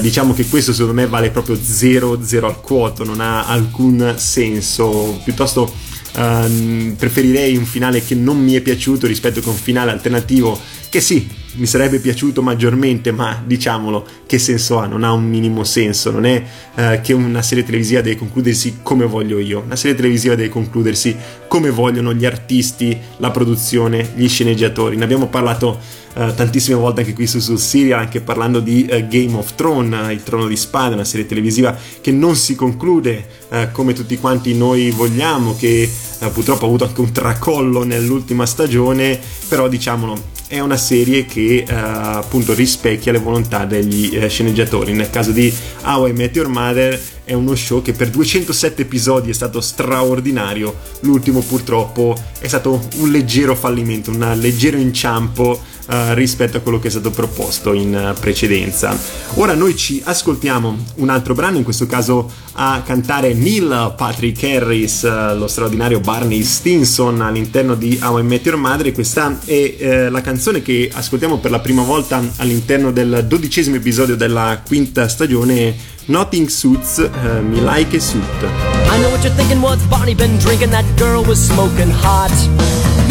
diciamo 0.00 0.32
che 0.32 0.46
questo 0.46 0.72
secondo 0.72 0.94
me 0.94 1.06
vale 1.08 1.30
proprio 1.30 1.56
0-0 1.56 2.44
al 2.44 2.60
quoto 2.60 3.04
non 3.04 3.20
ha 3.20 3.46
alcun 3.46 4.14
senso. 4.16 5.20
Piuttosto 5.24 5.72
uh, 6.14 6.94
preferirei 6.96 7.56
un 7.56 7.64
finale 7.64 8.04
che 8.04 8.14
non 8.14 8.38
mi 8.38 8.54
è 8.54 8.60
piaciuto 8.60 9.06
rispetto 9.06 9.40
che 9.40 9.48
un 9.48 9.54
finale 9.54 9.90
alternativo 9.90 10.58
che 10.88 11.00
sì, 11.00 11.26
mi 11.54 11.66
sarebbe 11.66 11.98
piaciuto 11.98 12.42
maggiormente, 12.42 13.12
ma 13.12 13.42
diciamolo, 13.44 14.06
che 14.26 14.38
senso 14.38 14.78
ha? 14.78 14.86
Non 14.86 15.04
ha 15.04 15.12
un 15.12 15.24
minimo 15.24 15.64
senso, 15.64 16.10
non 16.10 16.24
è 16.24 16.42
uh, 16.74 17.00
che 17.00 17.12
una 17.12 17.42
serie 17.42 17.64
televisiva 17.64 18.00
deve 18.00 18.16
concludersi 18.16 18.78
come 18.82 19.04
voglio 19.04 19.38
io, 19.38 19.60
una 19.60 19.76
serie 19.76 19.96
televisiva 19.96 20.34
deve 20.34 20.48
concludersi 20.48 21.16
come 21.48 21.70
vogliono 21.70 22.14
gli 22.14 22.24
artisti, 22.24 22.96
la 23.18 23.30
produzione, 23.30 24.12
gli 24.14 24.28
sceneggiatori. 24.28 24.96
Ne 24.96 25.04
abbiamo 25.04 25.28
parlato 25.28 25.78
uh, 26.14 26.34
tantissime 26.34 26.76
volte 26.76 27.00
anche 27.00 27.12
qui 27.12 27.26
su 27.26 27.38
Sul 27.40 27.58
Serial, 27.58 28.00
anche 28.00 28.20
parlando 28.20 28.60
di 28.60 28.88
uh, 28.90 29.06
Game 29.06 29.34
of 29.34 29.54
Thrones, 29.54 30.10
il 30.10 30.22
trono 30.22 30.46
di 30.46 30.56
spada, 30.56 30.94
una 30.94 31.04
serie 31.04 31.26
televisiva 31.26 31.76
che 32.00 32.12
non 32.12 32.36
si 32.36 32.54
conclude 32.54 33.40
come 33.72 33.92
tutti 33.92 34.16
quanti 34.16 34.54
noi 34.54 34.90
vogliamo, 34.90 35.54
che 35.54 35.90
purtroppo 36.32 36.64
ha 36.64 36.68
avuto 36.68 36.84
anche 36.84 37.02
un 37.02 37.12
tracollo 37.12 37.84
nell'ultima 37.84 38.46
stagione, 38.46 39.18
però 39.46 39.68
diciamolo, 39.68 40.32
è 40.52 40.60
una 40.60 40.76
serie 40.76 41.24
che 41.24 41.64
uh, 41.66 41.72
appunto 41.72 42.52
rispecchia 42.52 43.10
le 43.10 43.20
volontà 43.20 43.64
degli 43.64 44.14
uh, 44.14 44.28
sceneggiatori. 44.28 44.92
Nel 44.92 45.08
caso 45.08 45.30
di 45.30 45.50
How 45.82 46.08
I 46.08 46.12
Met 46.12 46.36
Your 46.36 46.48
Mother 46.48 47.00
è 47.24 47.32
uno 47.32 47.54
show 47.54 47.80
che 47.80 47.94
per 47.94 48.10
207 48.10 48.82
episodi 48.82 49.30
è 49.30 49.32
stato 49.32 49.62
straordinario, 49.62 50.76
l'ultimo 51.00 51.40
purtroppo 51.40 52.14
è 52.38 52.48
stato 52.48 52.86
un 52.96 53.10
leggero 53.10 53.54
fallimento, 53.54 54.10
un 54.10 54.36
leggero 54.38 54.76
inciampo 54.76 55.58
uh, 55.92 56.14
rispetto 56.14 56.56
a 56.56 56.60
quello 56.60 56.78
che 56.78 56.88
è 56.88 56.90
stato 56.90 57.10
proposto 57.10 57.72
in 57.72 58.14
precedenza. 58.18 58.96
Ora 59.34 59.54
noi 59.54 59.76
ci 59.76 60.00
ascoltiamo 60.02 60.76
un 60.96 61.08
altro 61.10 61.34
brano, 61.34 61.58
in 61.58 61.64
questo 61.64 61.86
caso 61.86 62.30
a 62.54 62.82
cantare 62.84 63.34
Neil 63.34 63.94
Patrick 63.96 64.42
Harris, 64.42 65.02
uh, 65.02 65.36
lo 65.36 65.46
straordinario 65.46 66.00
Barney 66.00 66.42
Stinson 66.42 67.20
all'interno 67.20 67.74
di 67.74 67.98
How 68.02 68.18
I 68.18 68.22
Met 68.22 68.46
Your 68.46 68.58
Mother. 68.58 68.92
Questa 68.92 69.38
è 69.44 70.08
la 70.10 70.20
canzone 70.20 70.62
che 70.62 70.90
ascoltiamo 70.92 71.38
per 71.38 71.50
la 71.50 71.60
prima 71.60 71.82
volta 71.82 72.22
all'interno 72.36 72.90
del 72.90 73.24
dodicesimo 73.26 73.76
episodio 73.76 74.16
della 74.16 74.62
quinta 74.66 75.08
stagione 75.08 75.90
Nothing 76.06 76.48
suits 76.48 76.98
uh, 76.98 77.42
me 77.42 77.60
like 77.60 77.96
a 77.96 78.00
suit. 78.00 78.24
I 78.42 78.98
know 78.98 79.10
what 79.10 79.22
you're 79.22 79.34
thinking, 79.36 79.62
what's 79.62 79.86
Barney 79.86 80.14
been 80.14 80.36
drinking? 80.38 80.70
That 80.70 80.84
girl 80.96 81.22
was 81.24 81.38
smoking 81.38 81.90
hot. 81.90 82.32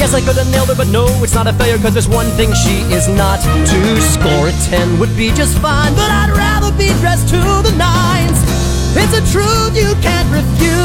Yes, 0.02 0.16
I 0.16 0.22
could 0.22 0.36
have 0.36 0.50
nailed 0.50 0.68
her, 0.70 0.74
but 0.74 0.88
no, 0.88 1.06
it's 1.22 1.36
not 1.36 1.46
a 1.46 1.54
failure, 1.54 1.78
cause 1.78 1.94
there's 1.94 2.10
one 2.10 2.26
thing 2.34 2.52
she 2.58 2.82
is 2.90 3.08
not. 3.08 3.38
To 3.38 4.02
score 4.02 4.50
a 4.50 4.52
10 4.66 4.98
would 4.98 5.16
be 5.16 5.30
just 5.30 5.60
fine, 5.60 5.94
but 5.94 6.10
I'd 6.10 6.34
rather 6.34 6.76
be 6.76 6.90
dressed 6.98 7.30
to 7.30 7.38
the 7.38 7.70
nines. 7.78 8.42
It's 8.98 9.14
a 9.14 9.22
truth 9.30 9.78
you 9.78 9.94
can't 10.02 10.26
refute. 10.34 10.82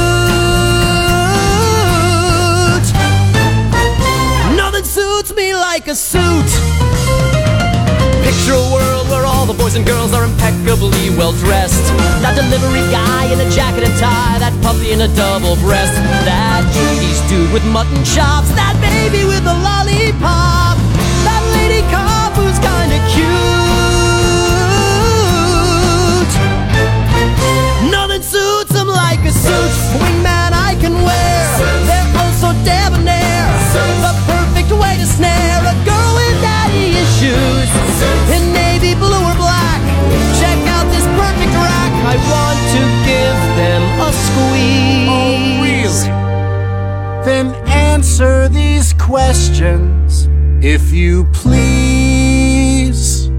Nothing 4.54 4.84
suits 4.84 5.34
me 5.34 5.54
like 5.54 5.88
a 5.88 5.94
suit. 5.94 6.50
Picture 8.20 8.52
a 8.52 8.66
world 8.68 9.08
where 9.08 9.24
all 9.24 9.46
the 9.46 9.56
boys 9.56 9.76
and 9.76 9.86
girls 9.86 10.12
are 10.12 10.24
impeccably 10.24 11.08
well 11.16 11.32
dressed. 11.32 11.88
That 12.20 12.36
delivery 12.36 12.84
guy 12.92 13.32
in 13.32 13.40
a 13.40 13.48
jacket 13.48 13.88
and 13.88 13.96
tie, 13.98 14.38
that 14.44 14.52
puppy 14.60 14.92
in 14.92 15.00
a 15.00 15.08
double 15.16 15.56
breast, 15.64 15.94
that 16.28 16.68
80s 16.68 16.95
dude 17.28 17.52
with 17.52 17.64
mutton 17.66 18.04
chops, 18.04 18.50
that 18.54 18.78
baby 18.78 19.24
with 19.26 19.42
a 19.46 19.56
lollipop, 19.66 20.78
that 21.26 21.42
lady 21.58 21.82
cop 21.90 22.32
who's 22.38 22.58
kinda 22.62 22.98
cute. 23.10 23.26
Nothing 27.90 28.22
suits 28.22 28.70
them 28.70 28.86
like 28.86 29.18
a 29.26 29.32
suit, 29.32 29.74
wingman 29.98 30.52
I 30.54 30.76
can 30.80 30.94
wear. 31.02 31.38
They're 31.88 32.10
oh 32.22 32.30
so 32.38 32.52
debonair, 32.62 33.46
the 34.06 34.14
perfect 34.30 34.70
way 34.70 34.94
to 34.96 35.06
snare 35.06 35.62
a 35.66 35.74
girl 35.82 36.10
with 36.14 36.36
daddy 36.42 36.94
issues 36.94 37.95
questions, 49.16 50.28
if 50.62 50.92
you 50.92 51.24
please. 51.32 53.30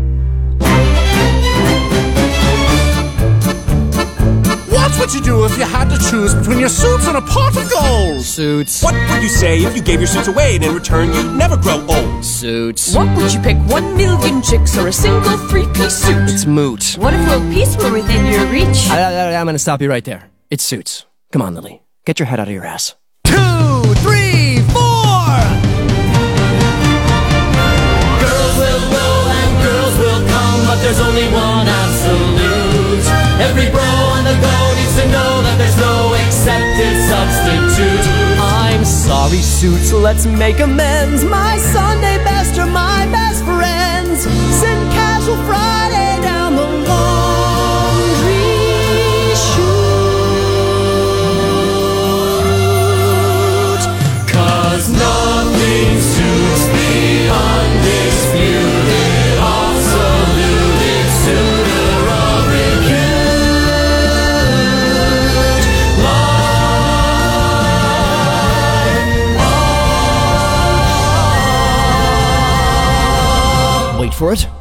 What 4.72 5.00
would 5.00 5.13
you 5.13 5.22
do 5.22 5.46
if 5.46 5.56
you 5.56 5.66
had 5.66 5.88
to 5.90 6.00
choose 6.10 6.34
between 6.34 6.58
your 6.58 6.70
suits 6.70 7.06
and 7.06 7.18
a 7.18 7.22
pot 7.22 7.56
of 7.56 7.70
gold? 7.70 8.24
Suits. 8.24 8.82
What 8.82 8.96
would 8.96 9.22
you 9.22 9.30
say 9.30 9.60
if 9.60 9.76
you 9.76 9.84
gave 9.84 10.00
your 10.00 10.08
suits 10.08 10.28
away 10.28 10.56
and 10.56 10.63
in 10.63 10.74
return 10.74 11.13
you'd 11.13 11.36
never 11.36 11.56
grow 11.56 11.86
old? 11.88 12.26
Suits. 12.26 12.96
What 12.96 13.16
would 13.16 13.32
you 13.32 13.40
pick, 13.42 13.58
one 13.68 13.96
million 13.96 14.42
chicks 14.42 14.76
or 14.80 14.88
a 14.88 14.92
single 14.92 15.38
three-piece 15.48 15.96
suit? 15.96 16.24
It's 16.24 16.48
moot. 16.48 16.96
What 16.98 17.13
if 17.13 17.28
world 17.28 17.54
peace 17.54 17.78
were 17.78 17.92
within 17.92 18.26
your 18.26 18.48
reach? 18.48 18.90
I, 18.90 19.02
I, 19.02 19.40
I'm 19.40 19.46
gonna 19.46 19.60
stop 19.60 19.80
you 19.84 19.90
right 19.92 20.04
there. 20.04 20.32
It's 20.50 20.63
suits. 20.63 21.06
Come 21.32 21.44
on, 21.44 21.54
Lily. 21.54 21.84
Get 22.04 22.18
your 22.18 22.26
head 22.26 22.40
out 22.40 22.48
of 22.48 22.54
your 22.56 22.66
ass. 22.66 22.96
Two, 23.26 23.94
three, 24.02 24.60
four! 24.74 24.97
There's 30.88 31.02
only 31.02 31.28
one 31.34 31.67
absolute. 31.67 33.04
Every 33.43 33.69
bro 33.69 33.84
on 34.15 34.23
the 34.23 34.32
go 34.39 34.58
needs 34.80 34.95
to 34.95 35.06
know 35.12 35.43
that 35.43 35.58
there's 35.60 35.76
no 35.76 36.15
accepted 36.23 36.95
substitute. 37.12 38.08
I'm 38.39 38.86
sorry, 38.86 39.41
suits, 39.41 39.91
let's 39.91 40.26
make 40.26 40.62
amends. 40.62 41.26
My 41.26 41.58
Sunday 41.58 42.23
best 42.23 42.58
are 42.58 42.71
for 74.17 74.34
it. 74.34 74.57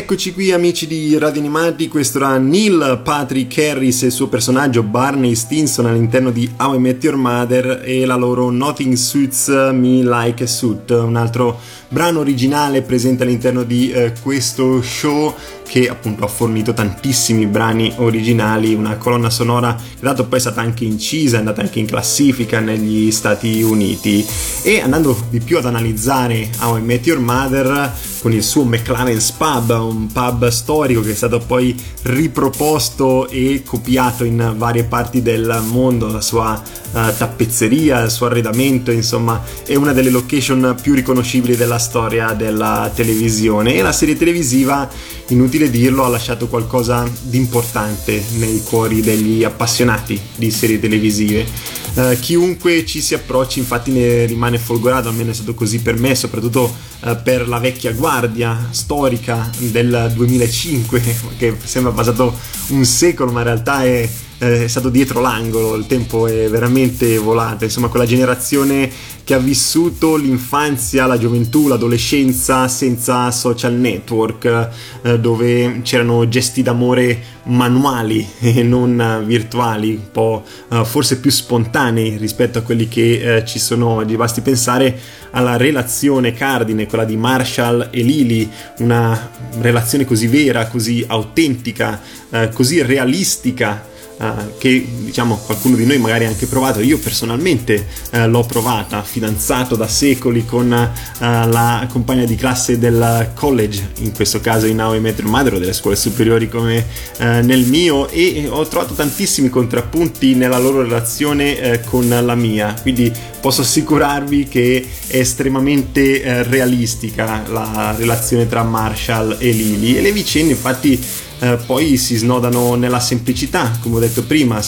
Rieccoci 0.00 0.32
qui 0.32 0.50
amici 0.50 0.86
di 0.86 1.18
Radio 1.18 1.40
Animati, 1.40 1.86
questo 1.86 2.16
era 2.16 2.38
Neil 2.38 3.02
Patrick 3.04 3.58
Harris 3.58 4.02
e 4.02 4.06
il 4.06 4.12
suo 4.12 4.28
personaggio 4.28 4.82
Barney 4.82 5.34
Stinson 5.34 5.84
all'interno 5.84 6.30
di 6.30 6.50
How 6.56 6.74
I 6.74 6.78
Met 6.78 7.04
Your 7.04 7.16
Mother 7.16 7.82
e 7.84 8.06
la 8.06 8.14
loro 8.14 8.48
Nothing 8.48 8.94
Suits 8.94 9.48
Me 9.48 10.02
Like 10.02 10.44
a 10.44 10.46
Suit, 10.46 10.88
un 10.88 11.16
altro 11.16 11.60
brano 11.88 12.20
originale 12.20 12.80
presente 12.80 13.24
all'interno 13.24 13.62
di 13.62 13.90
eh, 13.90 14.14
questo 14.22 14.80
show 14.80 15.34
che 15.70 15.88
appunto 15.88 16.24
ha 16.24 16.26
fornito 16.26 16.74
tantissimi 16.74 17.46
brani 17.46 17.92
originali, 17.98 18.74
una 18.74 18.96
colonna 18.96 19.30
sonora 19.30 19.76
che 19.76 20.00
dato 20.00 20.26
poi 20.26 20.38
è 20.38 20.40
stata 20.40 20.60
anche 20.60 20.82
incisa, 20.82 21.36
è 21.36 21.38
andata 21.38 21.60
anche 21.60 21.78
in 21.78 21.86
classifica 21.86 22.58
negli 22.58 23.12
Stati 23.12 23.62
Uniti. 23.62 24.26
E 24.62 24.80
andando 24.80 25.16
di 25.30 25.38
più 25.38 25.58
ad 25.58 25.66
analizzare 25.66 26.50
How 26.58 26.78
I 26.78 26.82
Met 26.82 27.06
Your 27.06 27.20
Mother 27.20 27.92
con 28.20 28.32
il 28.32 28.42
suo 28.42 28.64
McLaren's 28.64 29.30
Pub, 29.30 29.70
un 29.70 30.08
pub 30.08 30.48
storico 30.48 31.02
che 31.02 31.12
è 31.12 31.14
stato 31.14 31.38
poi 31.38 31.74
riproposto 32.02 33.28
e 33.28 33.62
copiato 33.64 34.24
in 34.24 34.54
varie 34.56 34.82
parti 34.82 35.22
del 35.22 35.62
mondo, 35.68 36.10
la 36.10 36.20
sua 36.20 36.60
uh, 36.60 36.98
tappezzeria, 37.16 38.02
il 38.02 38.10
suo 38.10 38.26
arredamento, 38.26 38.90
insomma 38.90 39.42
è 39.64 39.76
una 39.76 39.92
delle 39.92 40.10
location 40.10 40.76
più 40.82 40.94
riconoscibili 40.94 41.56
della 41.56 41.78
storia 41.78 42.32
della 42.32 42.90
televisione. 42.92 43.74
E 43.74 43.82
la 43.82 43.92
serie 43.92 44.18
televisiva 44.18 44.88
inutile 45.28 45.59
dirlo, 45.68 46.04
ha 46.04 46.08
lasciato 46.08 46.46
qualcosa 46.48 47.06
di 47.22 47.36
importante 47.36 48.22
nei 48.36 48.62
cuori 48.62 49.00
degli 49.00 49.44
appassionati 49.44 50.18
di 50.36 50.50
serie 50.50 50.78
televisive. 50.78 51.44
Uh, 51.92 52.16
chiunque 52.20 52.86
ci 52.86 53.00
si 53.00 53.14
approcci 53.14 53.58
infatti 53.58 53.90
ne 53.90 54.24
rimane 54.24 54.58
folgorato, 54.58 55.08
almeno 55.08 55.32
è 55.32 55.34
stato 55.34 55.54
così 55.54 55.80
per 55.80 55.98
me, 55.98 56.14
soprattutto 56.14 56.72
uh, 57.00 57.16
per 57.22 57.48
la 57.48 57.58
vecchia 57.58 57.92
guardia 57.92 58.68
storica 58.70 59.50
del 59.58 60.12
2005, 60.14 61.02
che 61.36 61.56
sembra 61.62 61.92
passato 61.92 62.32
un 62.68 62.84
secolo, 62.84 63.32
ma 63.32 63.40
in 63.40 63.46
realtà 63.46 63.84
è 63.84 64.08
è 64.40 64.68
stato 64.68 64.88
dietro 64.88 65.20
l'angolo, 65.20 65.74
il 65.74 65.86
tempo 65.86 66.26
è 66.26 66.48
veramente 66.48 67.18
volato, 67.18 67.64
insomma 67.64 67.88
quella 67.88 68.06
generazione 68.06 68.90
che 69.22 69.34
ha 69.34 69.38
vissuto 69.38 70.16
l'infanzia, 70.16 71.04
la 71.04 71.18
gioventù, 71.18 71.68
l'adolescenza 71.68 72.66
senza 72.66 73.30
social 73.30 73.74
network, 73.74 74.70
eh, 75.02 75.20
dove 75.20 75.82
c'erano 75.82 76.26
gesti 76.26 76.62
d'amore 76.62 77.22
manuali 77.44 78.26
e 78.40 78.62
non 78.62 79.22
virtuali, 79.26 79.90
un 79.90 80.10
po' 80.10 80.42
eh, 80.70 80.86
forse 80.86 81.20
più 81.20 81.30
spontanei 81.30 82.16
rispetto 82.16 82.58
a 82.58 82.62
quelli 82.62 82.88
che 82.88 83.36
eh, 83.36 83.44
ci 83.44 83.58
sono 83.58 83.88
oggi. 83.88 84.16
Basti 84.16 84.40
pensare 84.40 84.98
alla 85.32 85.58
relazione 85.58 86.32
cardine, 86.32 86.86
quella 86.86 87.04
di 87.04 87.16
Marshall 87.18 87.88
e 87.90 88.00
Lily, 88.02 88.50
una 88.78 89.30
relazione 89.60 90.06
così 90.06 90.28
vera, 90.28 90.66
così 90.66 91.04
autentica, 91.06 92.00
eh, 92.30 92.48
così 92.48 92.80
realistica 92.80 93.89
uh, 94.20 94.58
che 94.58 94.86
diciamo 95.00 95.36
qualcuno 95.44 95.76
di 95.76 95.86
noi 95.86 95.98
magari 95.98 96.26
ha 96.26 96.28
anche 96.28 96.46
provato, 96.46 96.80
io 96.80 96.98
personalmente 96.98 97.86
uh, 98.12 98.28
l'ho 98.28 98.44
provata, 98.44 99.02
fidanzato 99.02 99.76
da 99.76 99.88
secoli 99.88 100.44
con 100.44 100.66
uh, 100.66 101.18
la 101.18 101.86
compagna 101.90 102.24
di 102.24 102.36
classe 102.36 102.78
del 102.78 103.30
college, 103.34 103.92
in 103.98 104.12
questo 104.12 104.40
caso 104.40 104.66
in 104.66 104.76
Now 104.76 104.94
I 104.94 105.00
Met 105.00 105.18
Your 105.18 105.30
Mother 105.30 105.54
o 105.54 105.58
delle 105.58 105.72
scuole 105.72 105.96
superiori 105.96 106.48
come 106.48 107.08
nel 107.20 107.66
mio 107.66 108.08
e 108.08 108.46
ho 108.48 108.66
trovato 108.66 108.94
tantissimi 108.94 109.48
contrappunti 109.48 110.34
nella 110.34 110.58
loro 110.58 110.82
relazione 110.82 111.80
con 111.84 112.08
la 112.08 112.34
mia, 112.34 112.74
quindi 112.80 113.12
posso 113.40 113.60
assicurarvi 113.60 114.48
che 114.48 114.86
è 115.06 115.16
estremamente 115.18 116.42
realistica 116.44 117.42
la 117.48 117.94
relazione 117.96 118.48
tra 118.48 118.62
Marshall 118.62 119.36
e 119.38 119.50
Lily. 119.50 119.96
E 119.96 120.00
le 120.00 120.12
vicende 120.12 120.52
infatti 120.52 120.98
eh, 121.40 121.58
poi 121.66 121.96
si 121.96 122.16
snodano 122.16 122.74
nella 122.74 123.00
semplicità, 123.00 123.78
come 123.80 123.96
ho 123.96 123.98
detto 123.98 124.22
prima, 124.22 124.62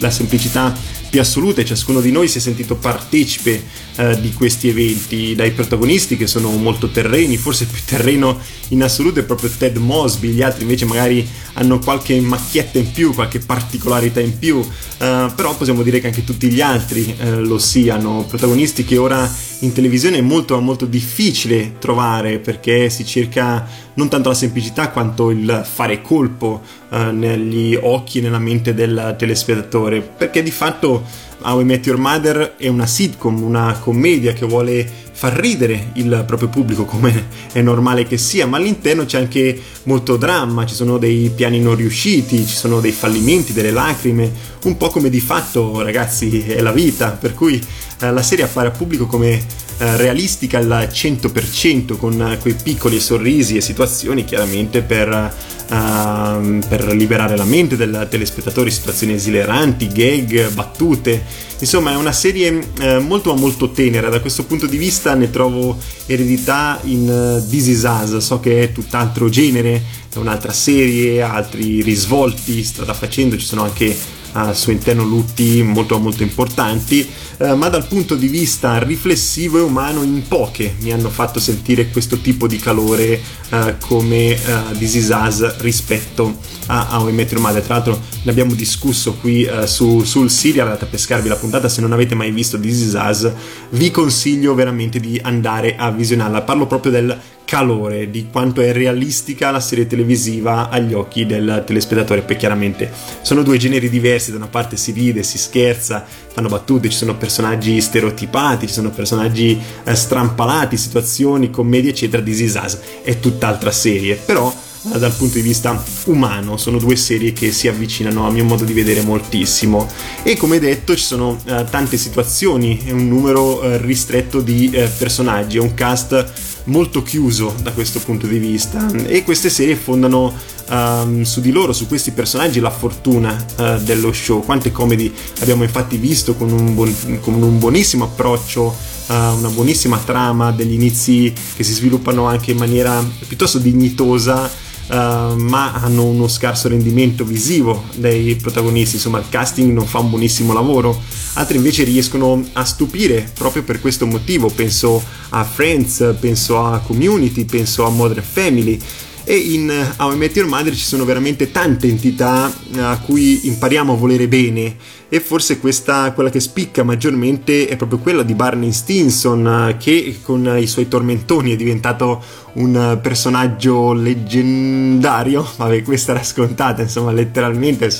la 0.00 0.10
semplicità 0.10 0.74
più 1.16 1.24
assolute, 1.24 1.64
ciascuno 1.64 2.02
di 2.02 2.12
noi 2.12 2.28
si 2.28 2.36
è 2.36 2.40
sentito 2.42 2.76
partecipe 2.76 3.64
eh, 3.96 4.20
di 4.20 4.34
questi 4.34 4.68
eventi, 4.68 5.34
dai 5.34 5.50
protagonisti 5.52 6.14
che 6.14 6.26
sono 6.26 6.50
molto 6.50 6.90
terreni, 6.90 7.38
forse 7.38 7.64
più 7.64 7.80
terreno 7.86 8.38
in 8.68 8.82
assoluto 8.82 9.20
è 9.20 9.22
proprio 9.22 9.48
Ted 9.48 9.78
Mosby, 9.78 10.28
gli 10.28 10.42
altri 10.42 10.64
invece 10.64 10.84
magari 10.84 11.26
hanno 11.54 11.78
qualche 11.78 12.20
macchietta 12.20 12.76
in 12.78 12.92
più, 12.92 13.14
qualche 13.14 13.38
particolarità 13.38 14.20
in 14.20 14.38
più, 14.38 14.60
eh, 14.60 15.32
però 15.34 15.56
possiamo 15.56 15.82
dire 15.82 16.00
che 16.00 16.08
anche 16.08 16.22
tutti 16.22 16.48
gli 16.48 16.60
altri 16.60 17.16
eh, 17.18 17.36
lo 17.36 17.56
siano, 17.56 18.26
protagonisti 18.28 18.84
che 18.84 18.98
ora 18.98 19.26
in 19.60 19.72
televisione 19.72 20.18
è 20.18 20.22
molto 20.22 20.60
molto 20.60 20.84
difficile 20.84 21.76
trovare 21.78 22.38
perché 22.40 22.90
si 22.90 23.06
cerca 23.06 23.66
non 23.94 24.10
tanto 24.10 24.28
la 24.28 24.34
semplicità 24.34 24.90
quanto 24.90 25.30
il 25.30 25.66
fare 25.66 26.02
colpo 26.02 26.60
eh, 26.90 27.10
negli 27.10 27.78
occhi 27.80 28.20
nella 28.20 28.38
mente 28.38 28.74
del 28.74 29.14
telespettatore, 29.18 30.00
perché 30.00 30.42
di 30.42 30.50
fatto 30.50 31.04
How 31.42 31.60
I 31.60 31.64
Met 31.64 31.86
Your 31.86 31.98
Mother 31.98 32.54
è 32.56 32.68
una 32.68 32.86
sitcom, 32.86 33.42
una 33.42 33.78
commedia 33.78 34.32
che 34.32 34.46
vuole 34.46 34.88
far 35.16 35.32
ridere 35.32 35.90
il 35.94 36.24
proprio 36.26 36.48
pubblico 36.48 36.84
come 36.84 37.28
è 37.52 37.62
normale 37.62 38.06
che 38.06 38.18
sia, 38.18 38.46
ma 38.46 38.56
all'interno 38.56 39.04
c'è 39.04 39.18
anche 39.18 39.58
molto 39.84 40.16
dramma, 40.16 40.66
ci 40.66 40.74
sono 40.74 40.98
dei 40.98 41.30
piani 41.34 41.58
non 41.60 41.74
riusciti, 41.74 42.46
ci 42.46 42.54
sono 42.54 42.80
dei 42.80 42.92
fallimenti, 42.92 43.52
delle 43.52 43.70
lacrime, 43.70 44.30
un 44.64 44.76
po' 44.76 44.88
come 44.90 45.08
di 45.08 45.20
fatto 45.20 45.82
ragazzi 45.82 46.40
è 46.40 46.60
la 46.60 46.72
vita, 46.72 47.10
per 47.10 47.34
cui 47.34 47.60
eh, 48.00 48.12
la 48.12 48.22
serie 48.22 48.44
appare 48.44 48.68
al 48.68 48.76
pubblico 48.76 49.06
come 49.06 49.32
eh, 49.78 49.96
realistica 49.96 50.58
al 50.58 50.88
100% 50.92 51.96
con 51.96 52.36
quei 52.40 52.54
piccoli 52.62 53.00
sorrisi 53.00 53.56
e 53.56 53.60
situazioni 53.60 54.24
chiaramente 54.24 54.82
per, 54.82 55.32
uh, 55.68 56.58
per 56.68 56.92
liberare 56.92 57.36
la 57.36 57.44
mente 57.44 57.76
del 57.76 58.06
telespettatore, 58.10 58.70
situazioni 58.70 59.14
esileranti, 59.14 59.88
gag, 59.88 60.50
battute. 60.52 61.24
Insomma 61.58 61.92
è 61.92 61.96
una 61.96 62.12
serie 62.12 62.50
uh, 62.50 63.00
molto 63.00 63.34
molto 63.34 63.70
tenera, 63.70 64.08
da 64.08 64.20
questo 64.20 64.44
punto 64.44 64.66
di 64.66 64.76
vista 64.76 65.14
ne 65.14 65.30
trovo 65.30 65.78
eredità 66.06 66.80
in 66.84 67.08
uh, 67.08 67.48
This 67.48 67.66
Is 67.66 67.82
Us, 67.82 68.16
so 68.18 68.40
che 68.40 68.62
è 68.62 68.72
tutt'altro 68.72 69.28
genere, 69.28 69.82
è 70.12 70.18
un'altra 70.18 70.52
serie, 70.52 71.22
altri 71.22 71.82
risvolti 71.82 72.62
strada 72.62 72.94
facendo, 72.94 73.36
ci 73.36 73.46
sono 73.46 73.62
anche 73.62 74.14
al 74.36 74.54
suo 74.54 74.72
interno 74.72 75.02
lutti 75.02 75.62
molto 75.62 75.98
molto 75.98 76.22
importanti, 76.22 77.08
eh, 77.38 77.54
ma 77.54 77.68
dal 77.68 77.86
punto 77.86 78.14
di 78.14 78.28
vista 78.28 78.78
riflessivo 78.78 79.58
e 79.58 79.62
umano 79.62 80.02
in 80.02 80.22
poche 80.28 80.74
mi 80.80 80.92
hanno 80.92 81.08
fatto 81.08 81.40
sentire 81.40 81.88
questo 81.88 82.18
tipo 82.18 82.46
di 82.46 82.58
calore 82.58 83.20
eh, 83.48 83.76
come 83.80 84.32
eh, 84.32 84.38
This 84.78 84.94
Is 84.94 85.08
Us 85.08 85.56
rispetto 85.58 86.38
a 86.66 87.02
Met 87.10 87.30
Your 87.30 87.42
Mother. 87.42 87.62
Tra 87.62 87.74
l'altro 87.74 88.00
ne 88.22 88.30
abbiamo 88.30 88.54
discusso 88.54 89.14
qui 89.14 89.44
eh, 89.44 89.66
su, 89.66 90.02
sul 90.04 90.30
serial, 90.30 90.66
andate 90.66 90.84
a 90.84 90.88
pescarvi 90.88 91.28
la 91.28 91.36
puntata, 91.36 91.68
se 91.68 91.80
non 91.80 91.92
avete 91.92 92.14
mai 92.14 92.30
visto 92.30 92.60
This 92.60 92.80
Is 92.80 92.92
Us 92.94 93.32
vi 93.70 93.90
consiglio 93.90 94.54
veramente 94.54 95.00
di 95.00 95.18
andare 95.22 95.76
a 95.76 95.90
visionarla. 95.90 96.42
Parlo 96.42 96.66
proprio 96.66 96.92
del 96.92 97.18
calore, 97.46 98.10
di 98.10 98.26
quanto 98.30 98.60
è 98.60 98.72
realistica 98.72 99.50
la 99.50 99.60
serie 99.60 99.86
televisiva 99.86 100.68
agli 100.68 100.92
occhi 100.92 101.24
del 101.24 101.62
telespettatore, 101.64 102.22
poi 102.22 102.36
chiaramente 102.36 102.90
sono 103.22 103.42
due 103.42 103.56
generi 103.56 103.88
diversi, 103.88 104.32
da 104.32 104.36
una 104.36 104.48
parte 104.48 104.76
si 104.76 104.90
ride, 104.90 105.22
si 105.22 105.38
scherza, 105.38 106.04
fanno 106.04 106.48
battute, 106.48 106.90
ci 106.90 106.96
sono 106.96 107.16
personaggi 107.16 107.80
stereotipati, 107.80 108.66
ci 108.66 108.74
sono 108.74 108.90
personaggi 108.90 109.58
eh, 109.84 109.94
strampalati, 109.94 110.76
situazioni, 110.76 111.48
commedie 111.48 111.90
eccetera, 111.90 112.22
This 112.22 112.40
Is 112.40 112.60
Us 112.62 112.78
è 113.02 113.18
tutt'altra 113.20 113.70
serie, 113.70 114.16
però 114.16 114.52
eh, 114.92 114.98
dal 114.98 115.12
punto 115.12 115.34
di 115.34 115.42
vista 115.42 115.82
umano 116.06 116.56
sono 116.56 116.78
due 116.78 116.96
serie 116.96 117.32
che 117.32 117.52
si 117.52 117.68
avvicinano 117.68 118.26
a 118.26 118.30
mio 118.30 118.44
modo 118.44 118.64
di 118.64 118.72
vedere 118.72 119.02
moltissimo. 119.02 119.88
E 120.22 120.36
come 120.36 120.58
detto 120.58 120.96
ci 120.96 121.04
sono 121.04 121.38
eh, 121.44 121.64
tante 121.70 121.96
situazioni 121.96 122.82
e 122.84 122.92
un 122.92 123.08
numero 123.08 123.62
eh, 123.62 123.78
ristretto 123.78 124.40
di 124.40 124.70
eh, 124.70 124.88
personaggi 124.98 125.58
è 125.58 125.60
un 125.60 125.74
cast 125.74 126.54
molto 126.66 127.02
chiuso 127.02 127.54
da 127.62 127.72
questo 127.72 127.98
punto 128.00 128.26
di 128.26 128.38
vista 128.38 128.90
e 129.06 129.22
queste 129.24 129.50
serie 129.50 129.76
fondano 129.76 130.34
um, 130.68 131.22
su 131.22 131.40
di 131.40 131.50
loro, 131.50 131.72
su 131.72 131.86
questi 131.86 132.10
personaggi, 132.12 132.60
la 132.60 132.70
fortuna 132.70 133.44
uh, 133.56 133.82
dello 133.82 134.12
show. 134.12 134.44
Quante 134.44 134.72
comedy 134.72 135.12
abbiamo 135.40 135.62
infatti 135.62 135.96
visto 135.96 136.34
con 136.34 136.50
un, 136.50 136.74
buon, 136.74 137.18
con 137.20 137.34
un 137.34 137.58
buonissimo 137.58 138.04
approccio, 138.04 138.74
uh, 139.06 139.12
una 139.12 139.48
buonissima 139.48 139.98
trama, 139.98 140.52
degli 140.52 140.72
inizi 140.72 141.32
che 141.54 141.62
si 141.62 141.72
sviluppano 141.72 142.26
anche 142.26 142.50
in 142.50 142.58
maniera 142.58 143.04
piuttosto 143.26 143.58
dignitosa 143.58 144.64
Uh, 144.88 145.34
ma 145.34 145.72
hanno 145.72 146.04
uno 146.04 146.28
scarso 146.28 146.68
rendimento 146.68 147.24
visivo 147.24 147.86
dei 147.96 148.36
protagonisti, 148.36 148.94
insomma 148.94 149.18
il 149.18 149.28
casting 149.28 149.72
non 149.72 149.84
fa 149.84 149.98
un 149.98 150.10
buonissimo 150.10 150.52
lavoro, 150.52 151.02
altri 151.34 151.56
invece 151.56 151.82
riescono 151.82 152.40
a 152.52 152.64
stupire 152.64 153.28
proprio 153.34 153.64
per 153.64 153.80
questo 153.80 154.06
motivo, 154.06 154.48
penso 154.48 155.02
a 155.30 155.42
Friends, 155.42 156.14
penso 156.20 156.64
a 156.64 156.78
Community, 156.78 157.44
penso 157.44 157.84
a 157.84 157.90
Modern 157.90 158.22
Family 158.22 158.78
e 159.28 159.34
in 159.34 159.68
How 159.96 160.12
I 160.12 160.16
Met 160.16 160.36
Your 160.36 160.48
Mother 160.48 160.72
ci 160.72 160.84
sono 160.84 161.04
veramente 161.04 161.50
tante 161.50 161.88
entità 161.88 162.48
a 162.78 162.96
cui 163.00 163.48
impariamo 163.48 163.92
a 163.92 163.96
volere 163.96 164.28
bene. 164.28 164.76
E 165.08 165.18
forse 165.18 165.58
questa, 165.58 166.12
quella 166.12 166.30
che 166.30 166.38
spicca 166.38 166.84
maggiormente 166.84 167.66
è 167.66 167.74
proprio 167.74 167.98
quella 167.98 168.22
di 168.22 168.34
Barney 168.34 168.70
Stinson 168.70 169.74
che 169.80 170.18
con 170.22 170.56
i 170.56 170.68
suoi 170.68 170.86
tormentoni 170.86 171.52
è 171.52 171.56
diventato 171.56 172.22
un 172.54 173.00
personaggio 173.02 173.92
leggendario, 173.92 175.44
vabbè 175.58 175.82
questa 175.82 176.12
era 176.12 176.22
scontata 176.22 176.82
insomma 176.82 177.10
letteralmente 177.10 177.90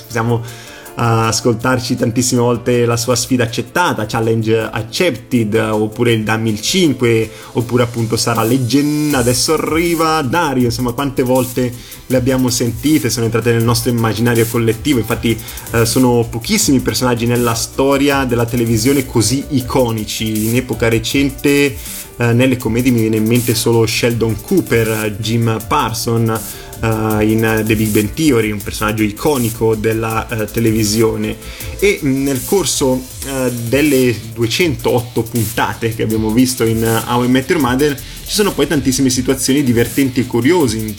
ascoltarci 0.97 1.97
tantissime 1.97 2.41
volte 2.41 2.87
la 2.87 2.97
sua 2.97 3.15
sfida 3.15 3.45
accettata, 3.45 4.07
challenge 4.07 4.59
accepted, 4.59 5.55
oppure 5.55 6.13
il 6.13 6.25
dammi 6.25 6.51
il 6.51 6.61
5, 6.61 7.31
oppure 7.53 7.83
appunto 7.83 8.17
sarà 8.17 8.43
legend, 8.43 9.15
adesso 9.15 9.55
arriva 9.55 10.23
Dario, 10.23 10.65
insomma 10.65 10.93
quante 10.93 11.23
volte 11.23 11.73
le 12.07 12.17
abbiamo 12.17 12.49
sentite, 12.49 13.11
sono 13.11 13.27
entrate 13.27 13.53
nel 13.53 13.65
nostro 13.65 13.91
immaginario 13.91 14.47
collettivo, 14.47 14.99
infatti 14.99 15.37
eh, 15.73 15.85
sono 15.85 16.27
pochissimi 16.29 16.81
personaggi 16.81 17.27
nella 17.27 17.55
storia 17.55 18.25
della 18.25 18.47
televisione 18.47 19.05
così 19.05 19.45
iconici, 19.51 20.47
in 20.47 20.57
epoca 20.57 20.89
recente 20.89 21.77
eh, 22.19 22.33
nelle 22.33 22.57
commedie 22.57 22.91
mi 22.91 23.01
viene 23.01 23.17
in 23.17 23.27
mente 23.27 23.55
solo 23.55 23.87
Sheldon 23.87 24.41
Cooper, 24.41 25.17
Jim 25.19 25.59
Parson, 25.69 26.41
uh, 26.81 27.21
in 27.21 27.63
The 27.65 27.77
Big 27.77 27.89
Bang 27.89 28.13
Theory, 28.13 28.51
un 28.51 28.63
personaggio 28.63 29.03
iconico 29.03 29.75
della 29.75 30.27
uh, 30.31 30.45
televisione. 30.45 31.37
E 31.79 32.01
nel 32.03 32.43
corso 32.45 32.91
uh, 32.91 33.51
delle 33.69 34.15
208 34.33 35.23
puntate 35.23 35.95
che 35.95 36.03
abbiamo 36.03 36.31
visto 36.31 36.65
in 36.65 36.83
How 37.07 37.25
I 37.25 37.29
Met 37.29 37.51
Your 37.51 37.61
Mother 37.61 38.01
ci 38.27 38.35
sono 38.35 38.53
poi 38.53 38.67
tantissime 38.67 39.09
situazioni 39.09 39.63
divertenti 39.63 40.19
e 40.19 40.27
curiose, 40.27 40.95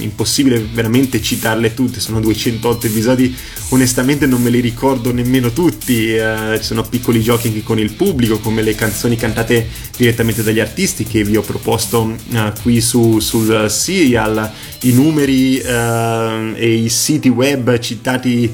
impossibile 0.00 0.58
veramente 0.58 1.20
citarle 1.20 1.74
tutte, 1.74 2.00
sono 2.00 2.18
208 2.18 2.86
episodi, 2.86 3.36
onestamente 3.68 4.26
non 4.26 4.40
me 4.40 4.48
li 4.48 4.60
ricordo 4.60 5.12
nemmeno 5.12 5.52
tutti, 5.52 6.14
eh, 6.14 6.54
ci 6.56 6.62
sono 6.62 6.82
piccoli 6.82 7.20
giochi 7.20 7.48
anche 7.48 7.62
con 7.62 7.78
il 7.78 7.92
pubblico, 7.92 8.38
come 8.38 8.62
le 8.62 8.74
canzoni 8.74 9.16
cantate 9.16 9.68
direttamente 9.94 10.42
dagli 10.42 10.60
artisti 10.60 11.04
che 11.04 11.22
vi 11.24 11.36
ho 11.36 11.42
proposto 11.42 12.16
eh, 12.32 12.52
qui 12.62 12.80
su, 12.80 13.18
sul 13.20 13.66
serial, 13.68 14.50
i 14.80 14.92
numeri 14.92 15.58
eh, 15.58 16.52
e 16.56 16.72
i 16.72 16.88
siti 16.88 17.28
web 17.28 17.78
citati 17.80 18.50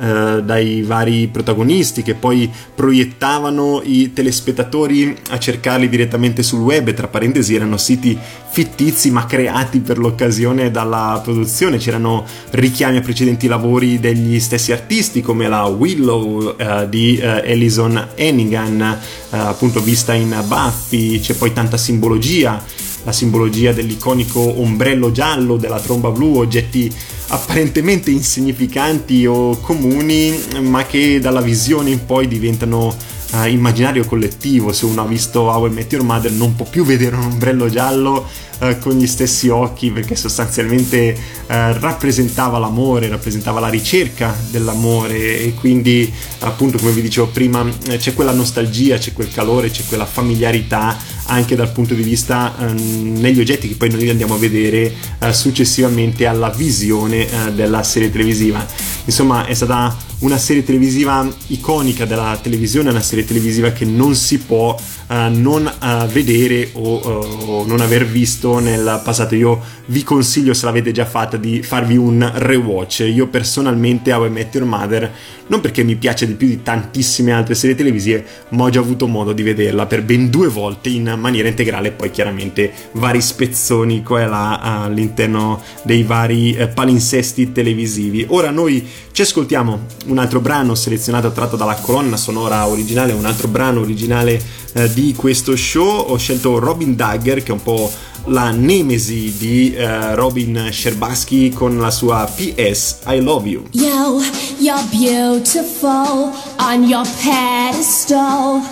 eh, 0.00 0.40
dai 0.42 0.80
vari 0.80 1.28
protagonisti 1.28 2.02
che 2.02 2.14
poi 2.14 2.50
proiettavano 2.74 3.82
i 3.84 4.14
telespettatori 4.14 5.14
a 5.28 5.38
cercarli 5.38 5.90
direttamente 5.90 6.42
sul 6.42 6.60
web, 6.60 6.92
tra 6.94 7.06
parentesi 7.06 7.54
erano 7.54 7.76
siti 7.76 8.18
fittizi 8.50 9.10
ma 9.10 9.26
creati 9.26 9.80
per 9.80 9.98
l'occasione 9.98 10.70
dalla 10.70 11.20
produzione, 11.22 11.76
c'erano 11.76 12.24
richiami 12.50 12.96
a 12.96 13.00
precedenti 13.02 13.46
lavori 13.46 14.00
degli 14.00 14.40
stessi 14.40 14.72
artisti 14.72 15.20
come 15.20 15.48
la 15.48 15.66
Willow 15.66 16.56
uh, 16.58 16.88
di 16.88 17.20
uh, 17.22 17.42
Ellison 17.44 18.08
Hennigan, 18.14 18.98
appunto 19.30 19.80
vista 19.80 20.14
in 20.14 20.34
Buffy, 20.46 21.20
c'è 21.20 21.34
poi 21.34 21.52
tanta 21.52 21.76
simbologia 21.76 22.88
la 23.04 23.12
simbologia 23.12 23.72
dell'iconico 23.72 24.40
ombrello 24.40 25.12
giallo, 25.12 25.56
della 25.56 25.80
tromba 25.80 26.10
blu, 26.10 26.36
oggetti 26.36 26.92
apparentemente 27.28 28.10
insignificanti 28.10 29.24
o 29.26 29.58
comuni, 29.60 30.38
ma 30.60 30.84
che 30.84 31.20
dalla 31.20 31.40
visione 31.40 31.90
in 31.90 32.04
poi 32.04 32.28
diventano 32.28 32.94
uh, 33.32 33.46
immaginario 33.46 34.04
collettivo. 34.04 34.72
Se 34.72 34.84
uno 34.84 35.02
ha 35.02 35.06
visto 35.06 35.42
How 35.42 35.66
I 35.66 35.70
Met 35.70 35.92
Your 35.92 36.04
Mother 36.04 36.32
non 36.32 36.54
può 36.54 36.66
più 36.66 36.84
vedere 36.84 37.16
un 37.16 37.24
ombrello 37.24 37.68
giallo 37.68 38.26
uh, 38.58 38.78
con 38.78 38.92
gli 38.94 39.06
stessi 39.06 39.48
occhi 39.48 39.90
perché 39.90 40.16
sostanzialmente 40.16 41.16
uh, 41.16 41.44
rappresentava 41.46 42.58
l'amore, 42.58 43.08
rappresentava 43.08 43.60
la 43.60 43.68
ricerca 43.68 44.36
dell'amore 44.50 45.40
e 45.40 45.54
quindi 45.54 46.12
appunto 46.40 46.78
come 46.78 46.92
vi 46.92 47.02
dicevo 47.02 47.28
prima 47.28 47.64
c'è 47.96 48.14
quella 48.14 48.32
nostalgia, 48.32 48.98
c'è 48.98 49.12
quel 49.12 49.30
calore, 49.30 49.70
c'è 49.70 49.84
quella 49.86 50.06
familiarità 50.06 51.18
anche 51.30 51.54
dal 51.54 51.70
punto 51.70 51.94
di 51.94 52.02
vista 52.02 52.54
um, 52.58 53.18
negli 53.18 53.38
oggetti 53.38 53.68
che 53.68 53.76
poi 53.76 53.90
noi 53.90 54.08
andiamo 54.10 54.34
a 54.34 54.38
vedere 54.38 54.92
uh, 55.20 55.30
successivamente 55.30 56.26
alla 56.26 56.50
visione 56.50 57.24
uh, 57.24 57.52
della 57.52 57.82
serie 57.82 58.10
televisiva. 58.10 58.66
Insomma, 59.04 59.46
è 59.46 59.54
stata 59.54 59.96
una 60.20 60.36
serie 60.36 60.62
televisiva 60.62 61.26
iconica 61.48 62.04
della 62.04 62.38
televisione, 62.40 62.90
una 62.90 63.00
serie 63.00 63.24
televisiva 63.24 63.70
che 63.70 63.84
non 63.84 64.14
si 64.14 64.38
può 64.38 64.76
uh, 65.10 65.14
non 65.30 65.64
uh, 65.64 66.06
vedere 66.06 66.70
o, 66.74 67.00
uh, 67.02 67.50
o, 67.50 67.66
non 67.66 67.80
aver 67.80 68.06
visto 68.06 68.58
nel 68.58 69.00
passato. 69.02 69.34
Io 69.34 69.60
vi 69.86 70.02
consiglio, 70.02 70.52
se 70.52 70.66
l'avete 70.66 70.92
già 70.92 71.06
fatta, 71.06 71.36
di 71.36 71.62
farvi 71.62 71.96
un 71.96 72.30
rewatch. 72.34 73.10
Io 73.12 73.28
personalmente 73.28 74.12
How 74.12 74.26
I 74.26 74.30
Met 74.30 74.54
Your 74.54 74.66
Mother, 74.66 75.10
non 75.46 75.60
perché 75.60 75.82
mi 75.82 75.96
piace 75.96 76.26
di 76.26 76.34
più 76.34 76.46
di 76.46 76.62
tantissime 76.62 77.32
altre 77.32 77.54
serie 77.54 77.74
televisive, 77.74 78.24
ma 78.50 78.64
ho 78.64 78.70
già 78.70 78.80
avuto 78.80 79.06
modo 79.06 79.32
di 79.32 79.42
vederla 79.42 79.86
per 79.86 80.02
ben 80.02 80.28
due 80.28 80.48
volte 80.48 80.90
in 80.90 81.14
maniera 81.18 81.48
integrale 81.48 81.90
poi 81.90 82.10
chiaramente 82.10 82.72
vari 82.92 83.20
spezzoni 83.20 84.02
qua 84.02 84.20
e 84.20 84.26
là 84.26 84.58
all'interno 84.60 85.62
dei 85.82 86.02
vari 86.02 86.54
eh, 86.54 86.68
palinsesti 86.68 87.52
televisivi. 87.52 88.26
Ora 88.28 88.50
noi 88.50 88.86
ci 89.12 89.22
ascoltiamo 89.22 89.78
un 90.06 90.18
altro 90.18 90.40
brano 90.40 90.74
selezionato 90.74 91.30
tratto 91.32 91.56
dalla 91.56 91.74
colonna 91.74 92.16
sonora 92.16 92.66
originale, 92.68 93.12
un 93.12 93.24
altro 93.24 93.48
brano 93.48 93.80
originale 93.80 94.40
eh, 94.72 94.92
di 94.92 95.14
questo 95.14 95.56
show. 95.56 96.06
Ho 96.08 96.16
scelto 96.16 96.58
Robin 96.58 96.94
Dagger, 96.96 97.42
che 97.42 97.50
è 97.50 97.52
un 97.52 97.62
po' 97.62 97.90
la 98.26 98.50
nemesi 98.50 99.34
di 99.36 99.74
uh, 99.76 100.14
Robin 100.14 100.68
Sherbasky 100.70 101.50
con 101.50 101.78
la 101.78 101.90
sua 101.90 102.30
PS 102.34 102.98
I 103.06 103.20
Love 103.20 103.48
You. 103.48 103.64
Yo, 103.72 104.20
you're 104.58 104.82
beautiful 104.90 106.32
on 106.58 106.84
your 106.84 107.06
pedestal. 107.22 108.62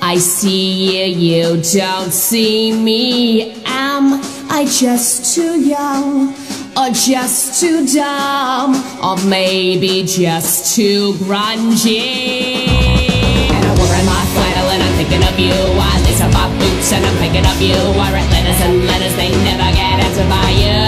I 0.00 0.18
see 0.18 0.96
you, 0.96 1.52
you 1.52 1.60
don't 1.72 2.12
see 2.12 2.72
me. 2.72 3.62
Am 3.64 4.20
I 4.50 4.64
just 4.64 5.34
too 5.34 5.60
young? 5.60 6.34
Or 6.78 6.90
just 6.90 7.60
too 7.60 7.84
dumb? 7.84 8.70
Or 9.02 9.16
maybe 9.26 10.04
just 10.04 10.76
too 10.76 11.14
grungy? 11.14 12.70
And 13.50 13.66
I'm 13.66 13.74
wearing 13.74 14.06
my 14.06 14.22
flannel 14.30 14.70
and 14.70 14.82
I'm 14.86 14.94
thinking 14.94 15.26
of 15.26 15.34
you. 15.40 15.58
I 15.74 16.00
lace 16.06 16.20
up 16.22 16.32
my 16.32 16.46
boots 16.56 16.92
and 16.92 17.04
I'm 17.04 17.16
thinking 17.18 17.44
of 17.44 17.60
you. 17.60 17.74
I 17.74 18.12
write 18.14 18.30
letters 18.30 18.60
and 18.62 18.86
letters, 18.86 19.16
they 19.16 19.30
never 19.42 19.66
get 19.74 20.06
answered 20.06 20.30
by 20.30 20.50
you. 20.54 20.78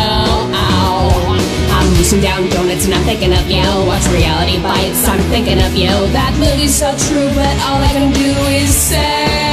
Oh, 0.55 1.35
I'm 1.75 1.91
loosening 1.99 2.23
down 2.23 2.49
donuts 2.51 2.85
and 2.85 2.95
I'm 2.95 3.03
thinking 3.03 3.33
of 3.35 3.51
you. 3.51 3.67
Watch 3.91 4.07
reality 4.15 4.63
bites, 4.63 5.09
I'm 5.09 5.19
thinking 5.35 5.59
of 5.59 5.75
you. 5.75 5.91
That 6.15 6.31
movie's 6.39 6.73
so 6.73 6.95
true, 7.03 7.27
but 7.35 7.57
all 7.67 7.83
I 7.83 7.91
can 7.91 8.13
do 8.13 8.31
is 8.55 8.73
say. 8.73 9.50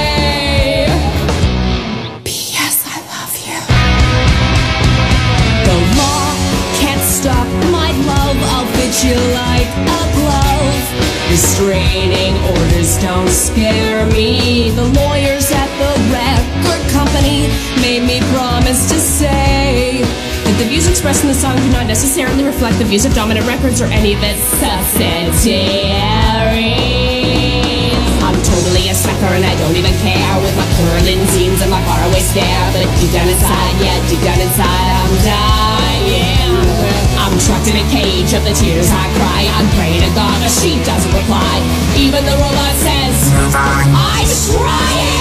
You 9.04 9.14
like 9.14 9.68
a 9.68 10.04
glove. 10.18 11.30
Restraining 11.30 12.34
orders 12.58 12.98
don't 12.98 13.30
scare 13.30 14.08
me. 14.08 14.72
The 14.72 14.86
lawyers 14.86 15.52
at 15.52 15.70
the 15.78 15.94
record 16.12 16.82
company 16.92 17.48
made 17.82 18.02
me 18.08 18.22
promise 18.34 18.90
to 18.90 19.00
say 19.00 20.02
that 20.02 20.58
the 20.58 20.66
views 20.66 20.88
expressed 20.88 21.22
in 21.24 21.28
the 21.28 21.36
song 21.36 21.58
do 21.58 21.70
not 21.70 21.86
necessarily 21.86 22.44
reflect 22.44 22.80
the 22.80 22.86
views 22.86 23.06
of 23.06 23.14
dominant 23.14 23.46
records 23.46 23.82
or 23.82 23.86
any 23.86 24.14
of 24.14 24.24
its 24.24 24.42
subsidiaries. 24.58 26.97
I'm 29.18 29.24
totally 29.24 29.34
a 29.34 29.34
sucker 29.34 29.34
and 29.34 29.46
I 29.46 29.56
don't 29.58 29.76
even 29.76 29.94
care 29.98 30.38
with 30.42 30.56
my 30.58 30.68
curling 30.78 31.26
zines 31.34 31.62
and 31.62 31.72
my 31.72 31.82
faraway 31.86 32.22
stare. 32.22 32.70
But 32.74 32.86
deep 33.02 33.12
down 33.12 33.28
inside, 33.28 33.76
yeah, 33.82 33.98
deep 34.10 34.22
down 34.22 34.40
inside, 34.40 34.90
I'm 34.94 35.14
dying. 35.26 36.54
I'm 37.18 37.34
trapped 37.40 37.68
in 37.68 37.78
a 37.78 37.88
cage 37.90 38.34
of 38.34 38.44
the 38.44 38.54
tears 38.54 38.90
I 38.92 39.06
cry. 39.18 39.50
I'm 39.58 39.70
praying 39.74 40.02
to 40.06 40.12
God, 40.14 40.38
but 40.42 40.52
she 40.52 40.78
doesn't 40.86 41.14
reply. 41.14 41.62
Even 41.98 42.26
the 42.26 42.38
robot 42.38 42.76
says, 42.78 43.34
I'm 43.34 44.28
trying. 44.54 45.18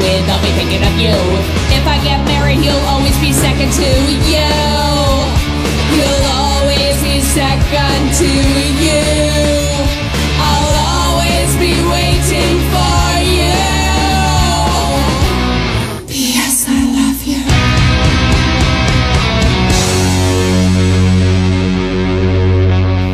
With, 0.00 0.24
I'll 0.28 0.42
be 0.42 0.52
thinking 0.56 0.82
of 0.82 0.94
you. 0.96 1.14
If 1.76 1.86
I 1.86 2.02
get 2.02 2.24
married, 2.26 2.58
he'll 2.58 2.84
always 2.88 3.16
be 3.20 3.32
second 3.32 3.70
to 3.72 3.88
you. 4.28 4.79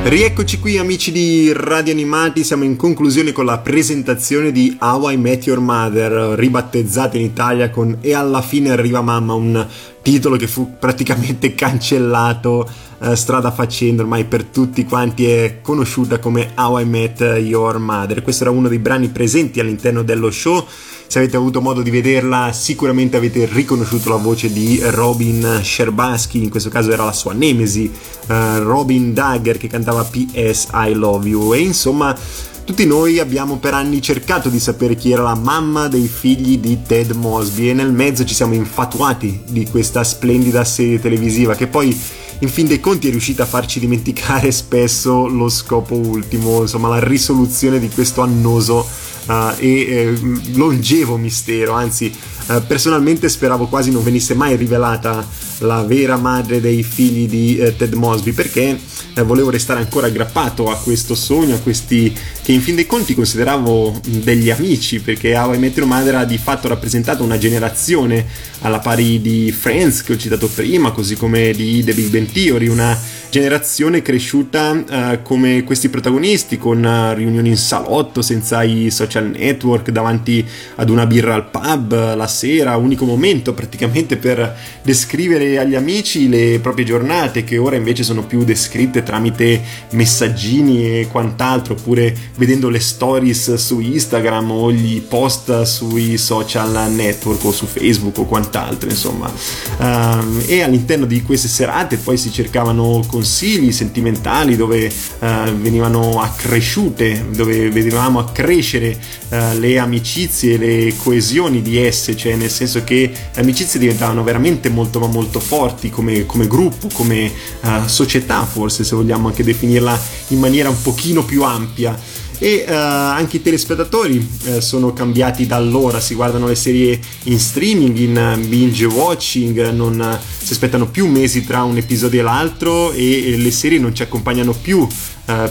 Rieccoci 0.09 0.61
qui 0.61 0.79
amici 0.79 1.11
di 1.11 1.53
Radio 1.53 1.93
Animati, 1.93 2.45
siamo 2.45 2.63
in 2.63 2.77
conclusione 2.77 3.33
con 3.33 3.45
la 3.45 3.59
presentazione 3.59 4.53
di 4.53 4.77
How 4.79 5.11
I 5.11 5.17
Met 5.17 5.47
Your 5.47 5.59
Mother, 5.59 6.39
ribattezzata 6.39 7.17
in 7.17 7.25
Italia 7.25 7.71
con 7.71 7.99
E 8.01 8.15
alla 8.15 8.41
fine 8.41 8.71
arriva 8.71 9.01
mamma, 9.01 9.35
un 9.35 9.67
titolo 10.03 10.37
che 10.37 10.47
fu 10.47 10.77
praticamente 10.79 11.55
cancellato 11.57 12.71
eh, 13.01 13.17
strada 13.17 13.51
facendo 13.51 14.03
ormai 14.03 14.27
per 14.27 14.45
tutti 14.45 14.85
quanti 14.85 15.27
è 15.27 15.59
conosciuta 15.61 16.21
come 16.21 16.53
How 16.55 16.79
I 16.79 16.85
Met 16.85 17.21
Your 17.41 17.79
Mother. 17.79 18.23
Questo 18.23 18.45
era 18.45 18.53
uno 18.53 18.69
dei 18.69 18.79
brani 18.79 19.09
presenti 19.09 19.59
all'interno 19.59 20.05
dello 20.05 20.31
show 20.31 20.65
se 21.07 21.19
avete 21.19 21.37
avuto 21.37 21.61
modo 21.61 21.83
di 21.83 21.91
vederla 21.91 22.53
sicuramente 22.53 23.17
avete 23.17 23.47
riconosciuto 23.47 24.09
la 24.09 24.17
voce 24.17 24.53
di 24.53 24.81
Robin 24.83 25.61
Sherbasky, 25.63 26.43
in 26.43 26.51
questo 26.51 26.69
caso 26.69 26.91
era 26.93 27.05
la 27.05 27.13
sua 27.13 27.33
nemesi, 27.33 27.91
uh, 28.29 28.59
Robin 28.59 29.15
Dagger 29.15 29.57
che 29.57 29.69
cantava 29.69 30.05
PS 30.05 30.69
I 30.73 30.93
Love 30.95 31.29
You. 31.29 31.55
E 31.55 31.61
insomma 31.61 32.17
tutti 32.65 32.85
noi 32.85 33.21
abbiamo 33.21 33.59
per 33.59 33.75
anni 33.75 34.03
cercato 34.03 34.49
di 34.49 34.59
sapere 34.59 34.97
chi 34.97 35.13
era 35.13 35.23
la 35.23 35.37
mamma 35.37 35.87
dei 35.87 36.09
figli 36.09 36.59
di 36.59 36.83
Ted 36.85 37.13
Mosby 37.13 37.69
e 37.69 37.73
nel 37.75 37.93
mezzo 37.93 38.25
ci 38.25 38.35
siamo 38.35 38.55
infatuati 38.55 39.43
di 39.47 39.69
questa 39.69 40.03
splendida 40.03 40.65
serie 40.65 41.01
televisiva 41.01 41.55
che 41.55 41.69
poi 41.69 41.97
in 42.41 42.49
fin 42.49 42.67
dei 42.67 42.81
conti 42.81 43.09
è 43.09 43.11
riuscita 43.11 43.45
a 43.45 43.47
farci 43.47 43.81
dimenticare 43.81 44.51
spesso 44.53 45.27
lo 45.27 45.49
scopo 45.49 45.95
ultimo, 45.95 46.61
insomma 46.63 46.89
la 46.89 47.03
risoluzione 47.03 47.79
di 47.79 47.89
questo 47.89 48.21
annoso 48.21 48.87
uh, 49.27 49.33
e 49.57 49.81
eh, 49.81 50.19
longevo 50.53 51.17
mistero, 51.17 51.73
anzi 51.73 52.15
uh, 52.49 52.63
personalmente 52.67 53.29
speravo 53.29 53.67
quasi 53.67 53.91
non 53.91 54.03
venisse 54.03 54.35
mai 54.35 54.57
rivelata 54.57 55.27
la 55.59 55.83
vera 55.83 56.17
madre 56.17 56.61
dei 56.61 56.83
figli 56.83 57.29
di 57.29 57.59
uh, 57.61 57.75
Ted 57.77 57.95
Mosby 57.95 58.33
perché 58.33 58.79
eh, 59.15 59.23
volevo 59.23 59.51
restare 59.51 59.81
ancora 59.81 60.09
aggrappato 60.09 60.71
a 60.71 60.77
questo 60.77 61.15
sogno, 61.15 61.55
a 61.55 61.59
questi 61.59 62.15
che 62.43 62.53
in 62.53 62.61
fin 62.61 62.75
dei 62.75 62.87
conti 62.87 63.15
consideravo 63.15 64.01
degli 64.07 64.51
amici, 64.51 65.01
perché 65.01 65.37
How 65.37 65.55
I 65.55 65.59
Met 65.59 65.77
Your 65.77 65.89
Mother 65.89 66.17
ha 66.17 66.25
di 66.25 66.39
fatto 66.39 66.69
rappresentato 66.69 67.23
una 67.23 67.39
generazione 67.39 68.27
alla 68.61 68.79
pari 68.79 69.21
di 69.21 69.53
Friends 69.53 70.03
che 70.03 70.13
ho 70.13 70.17
citato 70.17 70.49
prima, 70.49 70.91
così 70.91 71.17
come 71.17 71.53
di 71.53 71.83
The 71.83 71.95
Big 71.95 72.09
Bang 72.09 72.31
Theory, 72.31 72.69
una 72.69 72.99
generazione 73.31 74.03
cresciuta 74.03 74.71
uh, 74.71 75.23
come 75.23 75.63
questi 75.65 75.89
protagonisti 75.89 76.57
con 76.59 76.83
uh, 76.83 77.15
riunioni 77.15 77.49
in 77.49 77.57
salotto 77.57 78.23
senza 78.23 78.63
i 78.63 78.91
social 78.91 79.31
network 79.31 79.91
davanti 79.91 80.45
ad 80.77 80.89
una 80.89 81.07
birra 81.07 81.35
al 81.35 81.51
pub 81.51 82.15
la 82.15 82.27
sera 82.29 82.77
unico 82.77 83.05
momento 83.05 83.53
praticamente 83.53 84.17
per 84.17 84.57
descrivere 84.83 85.46
agli 85.55 85.75
amici 85.75 86.29
le 86.29 86.59
proprie 86.61 86.85
giornate 86.85 87.45
che 87.45 87.59
ora 87.59 87.77
invece 87.77 88.03
sono 88.03 88.25
più 88.25 88.45
descritte 88.45 89.03
tramite 89.03 89.61
messaggini 89.91 91.01
e 91.01 91.09
quant'altro 91.11 91.75
oppure 91.75 92.15
vedendo 92.37 92.69
le 92.69 92.81
stories 92.81 93.55
su 93.55 93.81
Instagram 93.81 94.51
o 94.51 94.73
gli 94.73 95.01
post 95.03 95.63
sui 95.63 96.17
social 96.17 96.91
network 96.91 97.45
o 97.45 97.53
su 97.53 97.67
Facebook 97.67 98.19
o 98.19 98.25
quant'altro 98.25 98.89
insomma. 98.89 99.31
Uh, 99.79 100.43
e 100.47 100.63
all'interno 100.63 101.05
di 101.07 101.23
queste 101.23 101.49
serate 101.49 101.97
poi 101.97 102.17
si 102.17 102.33
cercavano 102.33 103.05
con 103.07 103.25
consigli 103.27 103.73
sentimentali 103.73 104.55
dove 104.55 104.87
uh, 104.87 105.53
venivano 105.53 106.23
accresciute, 106.23 107.27
dove 107.35 107.71
vedevamo 107.71 108.21
accrescere 108.21 108.97
uh, 109.29 109.59
le 109.59 109.79
amicizie 109.79 110.57
le 110.57 110.95
coesioni 110.97 111.61
di 111.61 111.77
esse, 111.77 112.17
cioè 112.17 112.37
nel 112.37 112.51
senso 112.51 112.85
che 112.85 113.11
le 113.35 113.41
amicizie 113.41 113.81
diventavano 113.81 114.23
veramente 114.23 114.69
molto 114.69 115.01
ma 115.01 115.09
molto 115.09 115.36
forti 115.41 115.91
come, 115.91 116.27
come 116.27 116.47
gruppo, 116.47 116.89
come 116.93 117.33
uh, 117.61 117.87
società 117.87 118.45
forse 118.45 118.85
se 118.85 118.95
vogliamo 118.97 119.29
anche 119.29 119.45
definirla 119.45 119.99
in 120.29 120.39
maniera 120.39 120.69
un 120.69 120.81
pochino 120.81 121.25
più 121.25 121.43
ampia 121.43 121.99
e 122.39 122.65
uh, 122.67 122.73
anche 122.73 123.39
i 123.39 123.43
telespettatori 123.43 124.17
uh, 124.19 124.61
sono 124.61 124.93
cambiati 124.93 125.47
da 125.47 125.57
allora, 125.57 126.01
si 126.01 126.15
guardano 126.15 126.47
le 126.47 126.55
serie 126.55 126.99
in 127.25 127.39
streaming, 127.39 127.97
in 127.97 128.45
binge 128.49 128.85
watching, 128.85 129.71
non 129.71 130.19
si 130.39 130.53
aspettano 130.53 130.87
più 130.89 131.07
mesi 131.07 131.45
tra 131.45 131.63
un 131.63 131.77
episodio 131.77 132.21
e 132.21 132.23
l'altro 132.23 132.93
e, 132.93 133.33
e 133.33 133.37
le 133.37 133.51
serie 133.51 133.79
non 133.79 133.95
ci 133.95 134.03
accompagnano 134.03 134.53
più 134.53 134.87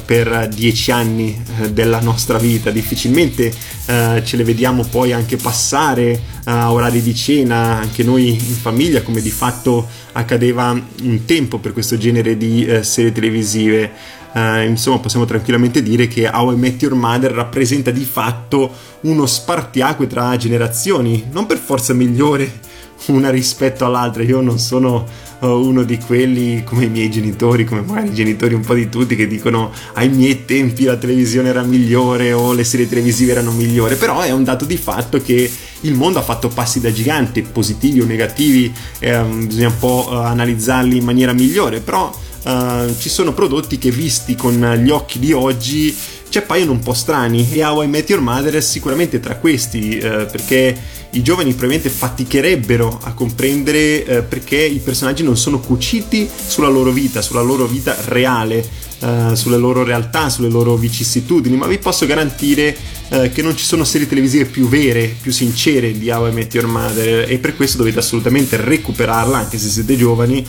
per 0.05 0.47
dieci 0.55 0.89
anni 0.89 1.37
della 1.71 1.99
nostra 1.99 2.37
vita, 2.37 2.71
difficilmente 2.71 3.51
ce 3.85 4.37
le 4.37 4.43
vediamo 4.45 4.85
poi 4.85 5.11
anche 5.11 5.35
passare 5.35 6.17
a 6.45 6.71
orari 6.71 7.01
di 7.01 7.13
cena, 7.13 7.77
anche 7.81 8.01
noi 8.01 8.29
in 8.29 8.39
famiglia, 8.39 9.01
come 9.01 9.21
di 9.21 9.31
fatto 9.31 9.85
accadeva 10.13 10.69
un 10.69 11.25
tempo 11.25 11.57
per 11.57 11.73
questo 11.73 11.97
genere 11.97 12.37
di 12.37 12.65
serie 12.83 13.11
televisive 13.11 13.91
eh, 14.35 14.65
insomma 14.65 14.99
possiamo 14.99 15.23
tranquillamente 15.23 15.81
dire 15.81 16.07
che 16.07 16.27
How 16.27 16.51
I 16.51 16.57
Met 16.57 16.81
Your 16.81 16.93
Mother 16.93 17.31
rappresenta 17.31 17.89
di 17.89 18.03
fatto 18.03 18.69
uno 19.01 19.25
spartiacque 19.25 20.07
tra 20.07 20.35
generazioni, 20.35 21.27
non 21.31 21.45
per 21.45 21.57
forza 21.57 21.93
migliore 21.93 22.73
una 23.07 23.29
rispetto 23.29 23.85
all'altra, 23.85 24.23
io 24.23 24.41
non 24.41 24.59
sono 24.59 25.05
uh, 25.39 25.47
uno 25.47 25.83
di 25.83 25.97
quelli 25.99 26.63
come 26.65 26.85
i 26.85 26.89
miei 26.89 27.09
genitori, 27.09 27.63
come 27.63 27.81
magari 27.81 28.09
i 28.09 28.13
genitori 28.13 28.53
un 28.53 28.61
po' 28.61 28.73
di 28.73 28.89
tutti 28.89 29.15
che 29.15 29.25
dicono 29.25 29.71
ai 29.93 30.09
miei 30.09 30.43
tempi 30.43 30.83
la 30.83 30.97
televisione 30.97 31.49
era 31.49 31.61
migliore 31.61 32.33
o 32.33 32.51
le 32.51 32.63
serie 32.65 32.89
televisive 32.89 33.31
erano 33.31 33.51
migliori, 33.51 33.95
però 33.95 34.19
è 34.19 34.31
un 34.31 34.43
dato 34.43 34.65
di 34.65 34.75
fatto 34.75 35.21
che 35.21 35.49
il 35.81 35.93
mondo 35.93 36.19
ha 36.19 36.23
fatto 36.23 36.49
passi 36.49 36.81
da 36.81 36.91
gigante, 36.91 37.41
positivi 37.41 38.01
o 38.01 38.05
negativi, 38.05 38.73
eh, 38.99 39.21
bisogna 39.21 39.67
un 39.67 39.77
po' 39.79 40.07
uh, 40.09 40.13
analizzarli 40.15 40.97
in 40.97 41.05
maniera 41.05 41.31
migliore, 41.31 41.79
però 41.79 42.11
uh, 42.45 42.95
ci 42.97 43.09
sono 43.09 43.33
prodotti 43.33 43.77
che 43.77 43.91
visti 43.91 44.35
con 44.35 44.59
gli 44.81 44.89
occhi 44.89 45.19
di 45.19 45.33
oggi 45.33 45.95
ci 46.29 46.37
appaiono 46.37 46.71
un 46.71 46.79
po' 46.79 46.93
strani. 46.93 47.47
E 47.51 47.63
How 47.63 47.83
I 47.83 47.87
Met 47.87 48.09
Your 48.09 48.21
Mother 48.21 48.55
è 48.55 48.61
sicuramente 48.61 49.19
tra 49.19 49.35
questi 49.35 49.97
uh, 49.97 50.25
perché 50.25 50.77
i 51.15 51.21
giovani 51.21 51.49
probabilmente 51.51 51.89
faticherebbero 51.89 52.99
a 53.03 53.13
comprendere 53.13 54.05
uh, 54.07 54.27
perché 54.27 54.57
i 54.57 54.79
personaggi 54.79 55.23
non 55.23 55.37
sono 55.37 55.59
cuciti 55.59 56.29
sulla 56.47 56.69
loro 56.69 56.91
vita, 56.91 57.21
sulla 57.21 57.41
loro 57.41 57.65
vita 57.65 57.95
reale 58.05 58.83
Uh, 58.97 59.35
sulle 59.35 59.57
loro 59.57 59.83
realtà, 59.83 60.29
sulle 60.29 60.47
loro 60.47 60.77
vicissitudini, 60.77 61.57
ma 61.57 61.67
vi 61.67 61.77
posso 61.79 62.05
garantire 62.05 62.75
uh, 63.09 63.29
che 63.29 63.41
non 63.41 63.55
ci 63.57 63.65
sono 63.65 63.83
serie 63.83 64.07
televisive 64.07 64.45
più 64.45 64.69
vere, 64.69 65.13
più 65.21 65.33
sincere 65.33 65.91
di 65.91 66.09
How 66.09 66.29
I 66.29 66.31
Met 66.31 66.53
Your 66.53 66.67
Mother 66.67 67.29
e 67.29 67.37
per 67.37 67.57
questo 67.57 67.77
dovete 67.77 67.99
assolutamente 67.99 68.55
recuperarla, 68.55 69.37
anche 69.37 69.57
se 69.57 69.67
siete 69.67 69.97
giovani. 69.97 70.43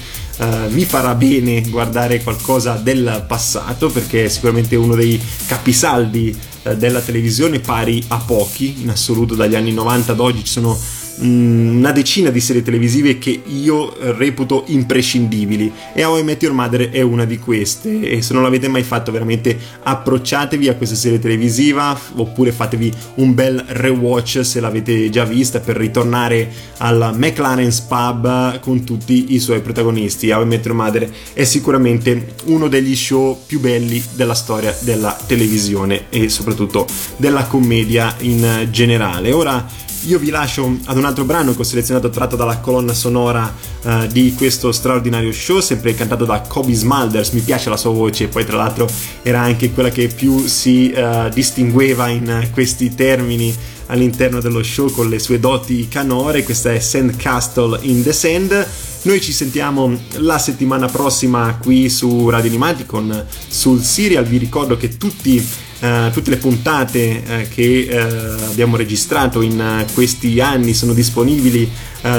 Vi 0.68 0.84
farà 0.84 1.14
bene 1.14 1.62
guardare 1.68 2.22
qualcosa 2.22 2.80
del 2.80 3.24
passato 3.26 3.88
perché 3.88 4.26
è 4.26 4.28
sicuramente 4.28 4.76
uno 4.76 4.94
dei 4.94 5.20
capisaldi 5.46 6.36
della 6.74 7.00
televisione 7.00 7.60
pari 7.60 8.02
a 8.08 8.18
pochi 8.18 8.82
in 8.82 8.90
assoluto 8.90 9.34
dagli 9.34 9.54
anni 9.54 9.72
90 9.72 10.12
ad 10.12 10.20
oggi 10.20 10.44
ci 10.44 10.52
sono 10.52 10.78
una 11.18 11.92
decina 11.92 12.30
di 12.30 12.40
serie 12.40 12.62
televisive 12.62 13.18
che 13.18 13.42
io 13.46 13.94
reputo 14.16 14.64
imprescindibili. 14.66 15.72
E 15.94 16.04
How 16.04 16.18
I 16.18 16.22
Met 16.22 16.42
Your 16.42 16.54
Mother 16.54 16.90
è 16.90 17.00
una 17.00 17.24
di 17.24 17.38
queste. 17.38 18.00
E 18.00 18.22
se 18.22 18.34
non 18.34 18.42
l'avete 18.42 18.68
mai 18.68 18.82
fatto 18.82 19.12
veramente 19.12 19.58
approcciatevi 19.82 20.68
a 20.68 20.74
questa 20.74 20.94
serie 20.94 21.18
televisiva 21.18 21.98
oppure 22.16 22.52
fatevi 22.52 22.92
un 23.16 23.34
bel 23.34 23.64
rewatch 23.68 24.44
se 24.44 24.60
l'avete 24.60 25.10
già 25.10 25.24
vista 25.24 25.60
per 25.60 25.76
ritornare 25.76 26.50
al 26.78 27.12
McLaren's 27.14 27.80
Pub 27.80 28.60
con 28.60 28.84
tutti 28.84 29.34
i 29.34 29.38
suoi 29.38 29.60
protagonisti. 29.60 30.30
How 30.30 30.42
I 30.42 30.46
Met 30.46 30.64
Your 30.64 30.76
Mother 30.76 31.10
è 31.32 31.44
sicuramente 31.44 32.34
uno 32.44 32.68
degli 32.68 32.94
show 32.94 33.42
più 33.46 33.60
belli 33.60 34.02
della 34.14 34.34
storia 34.34 34.76
della 34.80 35.16
televisione 35.26 36.06
e 36.10 36.28
soprattutto 36.28 36.86
della 37.16 37.44
commedia 37.44 38.14
in 38.20 38.68
generale. 38.70 39.32
Ora 39.32 39.84
io 40.06 40.18
vi 40.18 40.30
lascio 40.30 40.78
ad 40.84 40.96
un 40.96 41.04
altro 41.04 41.24
brano 41.24 41.52
che 41.52 41.60
ho 41.60 41.64
selezionato 41.64 42.10
tratto 42.10 42.36
dalla 42.36 42.58
colonna 42.58 42.94
sonora 42.94 43.52
uh, 43.82 44.06
di 44.06 44.34
questo 44.34 44.70
straordinario 44.70 45.32
show, 45.32 45.58
sempre 45.60 45.94
cantato 45.94 46.24
da 46.24 46.40
Kobe 46.42 46.74
Smulders. 46.74 47.30
Mi 47.30 47.40
piace 47.40 47.70
la 47.70 47.76
sua 47.76 47.90
voce, 47.90 48.28
poi 48.28 48.44
tra 48.44 48.56
l'altro 48.56 48.88
era 49.22 49.40
anche 49.40 49.72
quella 49.72 49.90
che 49.90 50.06
più 50.06 50.46
si 50.46 50.92
uh, 50.94 51.28
distingueva 51.28 52.08
in 52.08 52.48
questi 52.52 52.94
termini 52.94 53.54
all'interno 53.86 54.40
dello 54.40 54.62
show 54.62 54.90
con 54.90 55.08
le 55.08 55.18
sue 55.18 55.40
doti 55.40 55.88
canore. 55.88 56.44
Questa 56.44 56.72
è 56.72 56.78
Sand 56.78 57.16
Castle 57.16 57.78
in 57.82 58.02
the 58.02 58.12
Sand. 58.12 58.66
Noi 59.02 59.20
ci 59.20 59.32
sentiamo 59.32 59.96
la 60.18 60.38
settimana 60.38 60.86
prossima 60.86 61.58
qui 61.60 61.88
su 61.88 62.28
Radio 62.28 62.48
Animati 62.48 62.86
con 62.86 63.24
sul 63.48 63.82
serial. 63.82 64.24
Vi 64.24 64.38
ricordo 64.38 64.76
che 64.76 64.96
tutti 64.96 65.44
Uh, 65.78 66.10
tutte 66.10 66.30
le 66.30 66.38
puntate 66.38 67.22
uh, 67.22 67.54
che 67.54 67.86
uh, 67.90 68.44
abbiamo 68.50 68.76
registrato 68.76 69.42
in 69.42 69.84
questi 69.92 70.40
anni 70.40 70.72
sono 70.72 70.94
disponibili 70.94 71.70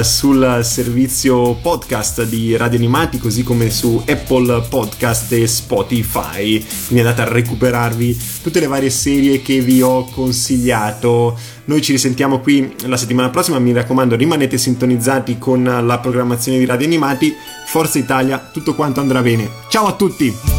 sul 0.02 0.60
servizio 0.64 1.54
podcast 1.54 2.24
di 2.24 2.54
Radio 2.58 2.76
Animati 2.76 3.16
così 3.16 3.42
come 3.42 3.70
su 3.70 4.02
Apple 4.06 4.66
Podcast 4.68 5.32
e 5.32 5.46
Spotify. 5.46 6.62
Quindi 6.86 7.06
andate 7.06 7.22
a 7.22 7.32
recuperarvi 7.32 8.18
tutte 8.42 8.60
le 8.60 8.66
varie 8.66 8.90
serie 8.90 9.40
che 9.40 9.60
vi 9.60 9.80
ho 9.80 10.04
consigliato. 10.04 11.38
Noi 11.66 11.80
ci 11.80 11.92
risentiamo 11.92 12.40
qui 12.40 12.70
la 12.84 12.98
settimana 12.98 13.30
prossima. 13.30 13.58
Mi 13.58 13.72
raccomando 13.72 14.14
rimanete 14.14 14.58
sintonizzati 14.58 15.38
con 15.38 15.64
la 15.64 15.98
programmazione 16.00 16.58
di 16.58 16.66
Radio 16.66 16.86
Animati. 16.86 17.34
Forza 17.66 17.98
Italia 17.98 18.46
tutto 18.52 18.74
quanto 18.74 19.00
andrà 19.00 19.22
bene. 19.22 19.48
Ciao 19.70 19.86
a 19.86 19.92
tutti 19.94 20.58